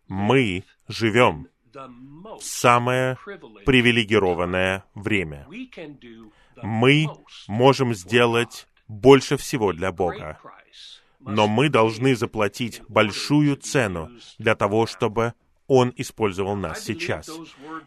[0.09, 3.19] мы живем в самое
[3.67, 5.47] привилегированное время.
[6.63, 7.09] Мы
[7.47, 10.39] можем сделать больше всего для Бога.
[11.20, 15.34] Но мы должны заплатить большую цену для того, чтобы
[15.66, 17.28] он использовал нас сейчас.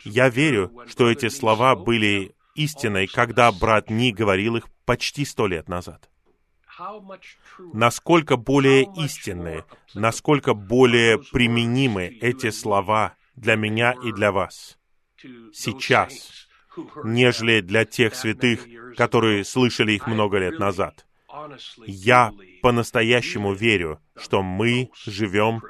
[0.03, 5.69] Я верю, что эти слова были истиной, когда брат Ни говорил их почти сто лет
[5.69, 6.09] назад.
[7.73, 14.77] Насколько более истинны, насколько более применимы эти слова для меня и для вас
[15.53, 16.48] сейчас,
[17.03, 21.05] нежели для тех святых, которые слышали их много лет назад.
[21.85, 25.61] Я по-настоящему верю, что мы живем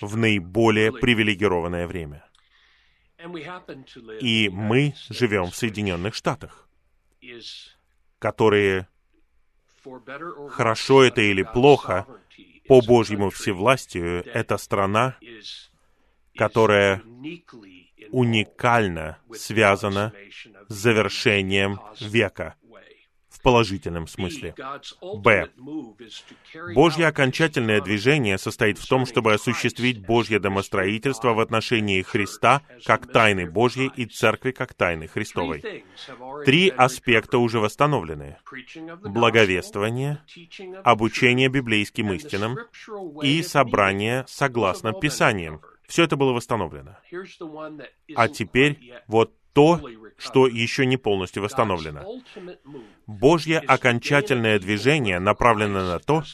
[0.00, 2.24] в наиболее привилегированное время.
[4.20, 6.68] И мы живем в Соединенных Штатах,
[8.18, 8.88] которые,
[10.50, 12.06] хорошо это или плохо,
[12.68, 15.16] по Божьему всевластию, это страна,
[16.36, 17.02] которая
[18.10, 20.12] уникально связана
[20.68, 22.56] с завершением века
[23.46, 24.56] положительном смысле.
[25.00, 25.48] Б.
[26.74, 33.48] Божье окончательное движение состоит в том, чтобы осуществить Божье домостроительство в отношении Христа как тайны
[33.48, 35.84] Божьей и Церкви как тайны Христовой.
[36.44, 38.36] Три аспекта уже восстановлены.
[39.04, 40.18] Благовествование,
[40.82, 42.58] обучение библейским истинам
[43.22, 45.60] и собрание согласно Писаниям.
[45.88, 46.96] Все это было восстановлено.
[48.14, 49.80] А теперь вот то,
[50.18, 52.04] что еще не полностью восстановлено.
[53.06, 56.24] Божье окончательное движение направлено на то,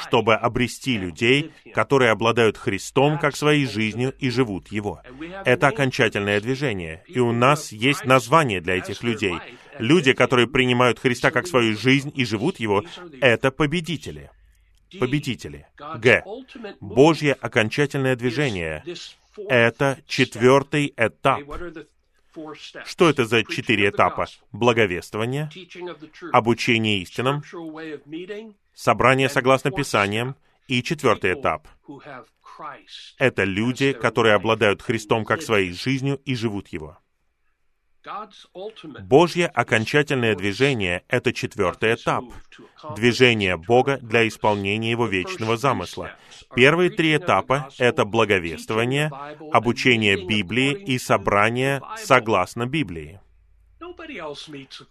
[0.00, 5.00] чтобы обрести людей, которые обладают Христом как своей жизнью и живут Его.
[5.44, 9.38] Это окончательное движение, и у нас есть название для этих людей.
[9.78, 12.82] Люди, которые принимают Христа как свою жизнь и живут Его,
[13.20, 14.30] это победители.
[14.98, 15.66] Победители.
[15.78, 16.24] Г.
[16.80, 18.84] Божье окончательное движение—
[19.48, 21.40] это четвертый этап
[22.84, 24.26] что это за четыре этапа?
[24.52, 25.50] Благовествование,
[26.32, 27.42] обучение истинам,
[28.74, 30.36] собрание согласно Писаниям
[30.66, 31.68] и четвертый этап.
[33.18, 36.98] Это люди, которые обладают Христом как своей жизнью и живут Его.
[39.02, 42.24] Божье окончательное движение— это четвертый этап.
[42.96, 46.12] Движение Бога для исполнения Его вечного замысла.
[46.54, 49.10] Первые три этапа— это благовествование,
[49.52, 53.20] обучение Библии и собрание согласно Библии.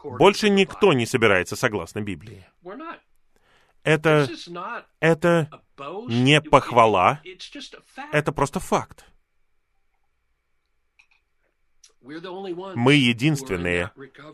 [0.04, 2.46] Больше никто не собирается согласно Библии.
[3.84, 4.30] Это,
[5.00, 5.50] это
[6.08, 7.22] не похвала,
[8.12, 9.06] это просто факт.
[12.04, 13.92] Мы единственные,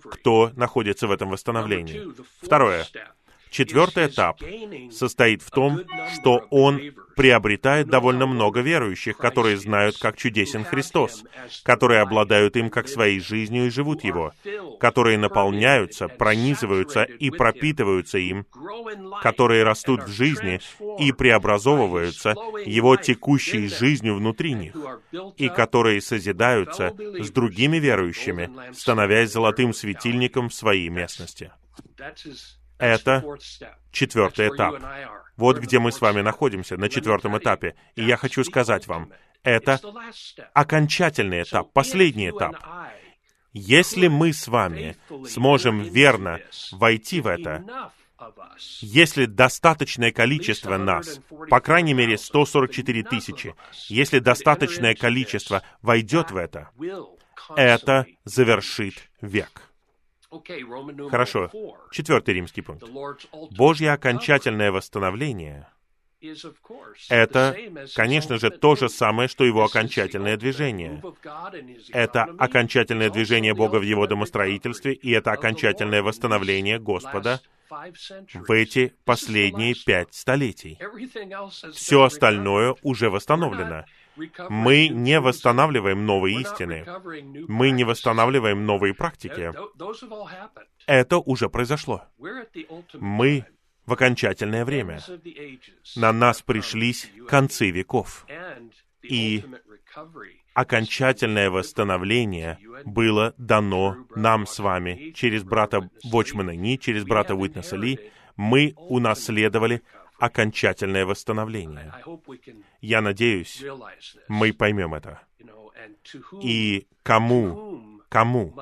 [0.09, 2.01] кто находится в этом восстановлении.
[2.41, 2.85] Второе.
[3.49, 4.41] Четвертый этап
[4.91, 5.81] состоит в том,
[6.13, 6.81] что он
[7.17, 11.23] приобретает довольно много верующих, которые знают, как чудесен Христос,
[11.63, 14.33] которые обладают им как своей жизнью и живут Его,
[14.79, 18.45] которые наполняются, пронизываются и пропитываются им,
[19.23, 20.61] которые растут в жизни
[20.99, 24.75] и преобразовываются Его текущей жизнью внутри них,
[25.37, 31.51] и которые созидаются с другими верующими, становясь золотым светильником в своей местности.
[32.77, 33.23] Это
[33.91, 34.75] четвертый этап.
[35.35, 37.75] Вот где мы с вами находимся, на четвертом этапе.
[37.95, 39.11] И я хочу сказать вам,
[39.43, 39.79] это
[40.53, 42.55] окончательный этап, последний этап.
[43.53, 46.39] Если мы с вами сможем верно
[46.71, 47.91] войти в это,
[48.81, 51.19] если достаточное количество нас,
[51.49, 53.55] по крайней мере 144 тысячи,
[53.87, 56.69] если достаточное количество войдет в это,
[57.55, 59.66] это завершит век.
[61.09, 61.49] Хорошо.
[61.91, 62.83] Четвертый римский пункт.
[63.51, 65.67] Божье окончательное восстановление—
[67.09, 67.55] это,
[67.95, 71.01] конечно же, то же самое, что его окончательное движение.
[71.93, 79.75] Это окончательное движение Бога в его домостроительстве, и это окончательное восстановление Господа в эти последние
[79.75, 80.79] пять столетий.
[81.73, 83.85] Все остальное уже восстановлено.
[84.49, 86.85] Мы не восстанавливаем новые истины.
[87.47, 89.53] Мы не восстанавливаем новые практики.
[90.85, 92.03] Это уже произошло.
[92.93, 93.45] Мы
[93.85, 94.99] в окончательное время.
[95.95, 98.25] На нас пришлись концы веков.
[99.01, 99.43] И
[100.53, 107.99] окончательное восстановление было дано нам с вами через брата Бочмана Ни, через брата Уитнеса Ли.
[108.35, 109.81] Мы унаследовали
[110.19, 111.93] окончательное восстановление.
[112.81, 113.63] Я надеюсь,
[114.27, 115.21] мы поймем это.
[116.41, 118.55] И кому, кому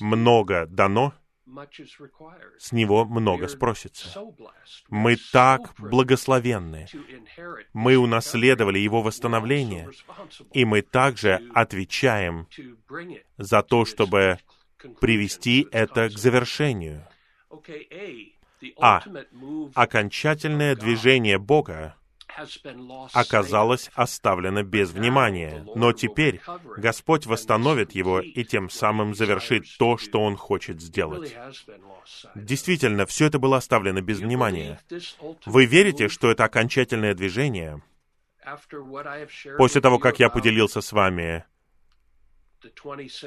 [0.00, 1.14] много дано,
[2.58, 4.20] с него много спросится.
[4.88, 6.86] Мы так благословенны.
[7.72, 9.90] Мы унаследовали его восстановление,
[10.52, 12.48] и мы также отвечаем
[13.38, 14.38] за то, чтобы
[15.00, 17.06] привести это к завершению.
[18.80, 19.02] А.
[19.74, 21.96] Окончательное движение Бога
[23.12, 25.64] оказалось оставлено без внимания.
[25.74, 26.40] Но теперь
[26.76, 31.34] Господь восстановит его и тем самым завершит то, что Он хочет сделать.
[32.34, 34.80] Действительно, все это было оставлено без внимания.
[35.44, 37.82] Вы верите, что это окончательное движение?
[39.58, 41.44] После того, как я поделился с вами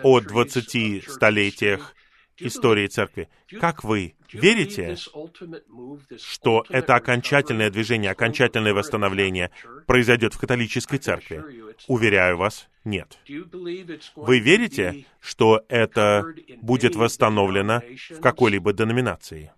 [0.03, 1.95] о 20 столетиях
[2.39, 3.29] истории церкви.
[3.59, 4.95] Как вы верите,
[6.17, 9.51] что это окончательное движение, окончательное восстановление
[9.87, 11.43] произойдет в католической церкви?
[11.87, 13.17] Уверяю вас, нет.
[14.15, 16.23] Вы верите, что это
[16.61, 19.51] будет восстановлено в какой-либо деноминации?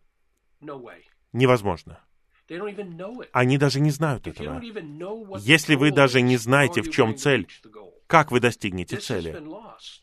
[1.34, 2.00] Невозможно.
[3.32, 4.62] Они даже не знают этого.
[5.40, 7.48] Если вы даже не знаете, в чем цель,
[8.08, 9.42] как вы достигнете цели?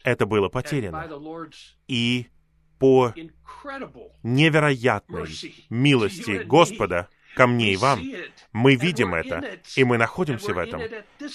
[0.03, 1.07] Это было потеряно.
[1.87, 2.29] И
[2.79, 3.15] по
[4.23, 5.29] невероятной
[5.71, 8.03] милости Господа ко мне и вам,
[8.53, 10.83] мы видим это, и мы находимся в этом,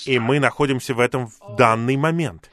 [0.06, 2.52] и мы находимся в этом в данный момент.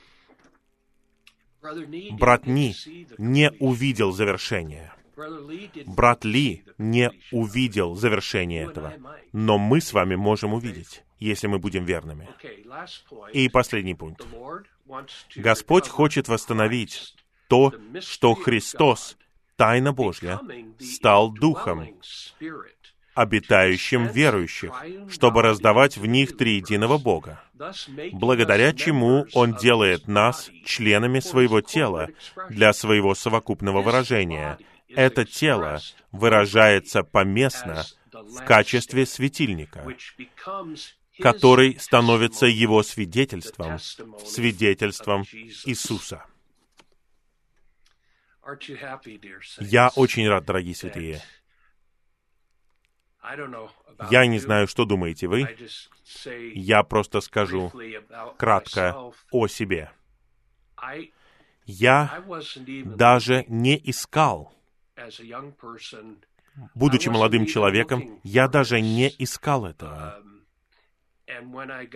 [2.13, 2.75] Брат Ни
[3.19, 4.93] не увидел завершения.
[5.87, 8.95] Брат Ли не увидел завершения этого.
[9.33, 12.29] Но мы с вами можем увидеть, если мы будем верными.
[13.33, 14.25] И последний пункт.
[15.37, 17.15] Господь хочет восстановить
[17.51, 19.19] то, что Христос,
[19.57, 20.41] Тайна Божья,
[20.79, 21.89] стал Духом,
[23.15, 24.73] обитающим верующих,
[25.11, 27.43] чтобы раздавать в них триединого Бога,
[28.13, 32.09] благодаря чему Он делает нас членами своего тела
[32.49, 34.57] для своего совокупного выражения.
[34.89, 35.81] Это тело
[36.13, 39.85] выражается поместно в качестве светильника,
[41.19, 43.79] который становится Его свидетельством,
[44.25, 45.25] свидетельством
[45.67, 46.25] Иисуса.
[49.61, 51.23] Я очень рад, дорогие святые.
[54.11, 55.57] Я не знаю, что думаете вы.
[56.55, 57.73] Я просто скажу
[58.39, 59.91] кратко о себе.
[61.67, 62.25] Я
[62.85, 64.53] даже не искал,
[66.75, 70.21] будучи молодым человеком, я даже не искал этого.
[70.23, 70.41] Um,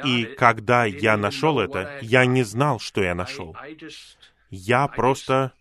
[0.04, 3.56] И когда я нашел это, я не знал, что я нашел.
[4.50, 5.52] Я просто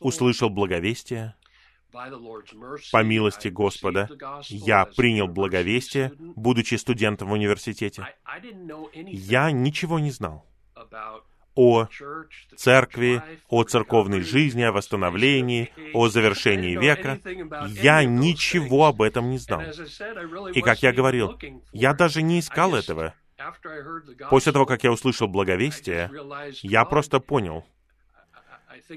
[0.00, 1.34] услышал благовестие,
[2.90, 4.08] по милости Господа,
[4.48, 8.08] я принял благовестие, будучи студентом в университете.
[8.92, 10.44] Я ничего не знал
[11.54, 11.86] о
[12.56, 17.20] церкви, о церковной жизни, о восстановлении, о завершении века.
[17.68, 19.62] Я ничего об этом не знал.
[20.52, 21.38] И, как я говорил,
[21.72, 23.14] я даже не искал этого.
[24.30, 26.10] После того, как я услышал благовестие,
[26.62, 27.64] я просто понял,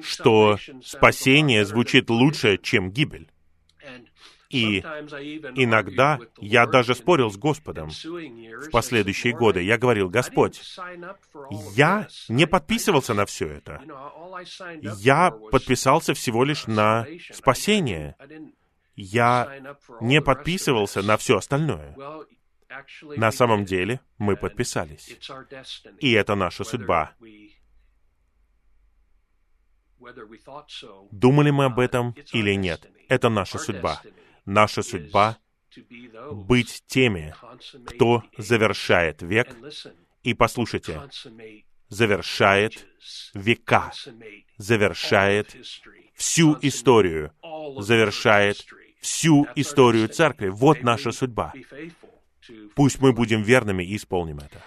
[0.02, 3.30] что спасение звучит лучше, чем гибель.
[4.50, 9.62] И иногда я даже спорил с Господом в последующие годы.
[9.62, 10.62] Я говорил, Господь,
[11.76, 13.82] я не подписывался на все это.
[14.98, 18.16] Я подписался всего лишь на спасение.
[18.96, 19.60] Я
[20.00, 21.96] не подписывался на все остальное.
[23.16, 25.18] На самом деле мы подписались.
[26.00, 27.14] И это наша судьба.
[31.12, 32.90] Думали мы об этом или нет?
[33.10, 34.02] Это наша судьба.
[34.46, 35.38] наша судьба—
[36.32, 37.36] быть теми,
[37.86, 39.56] кто завершает век,
[40.24, 41.02] и послушайте,
[41.90, 42.88] завершает
[43.34, 43.92] века,
[44.58, 45.56] завершает
[46.16, 47.32] всю историю,
[47.78, 48.66] завершает
[49.00, 50.50] всю историю церкви.
[50.50, 51.54] Вот наша судьба.
[52.76, 54.62] Пусть мы будем верными и исполним это.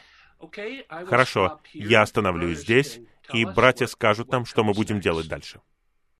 [1.06, 3.00] Хорошо, я остановлюсь здесь,
[3.32, 5.60] и братья скажут нам, что мы будем делать дальше.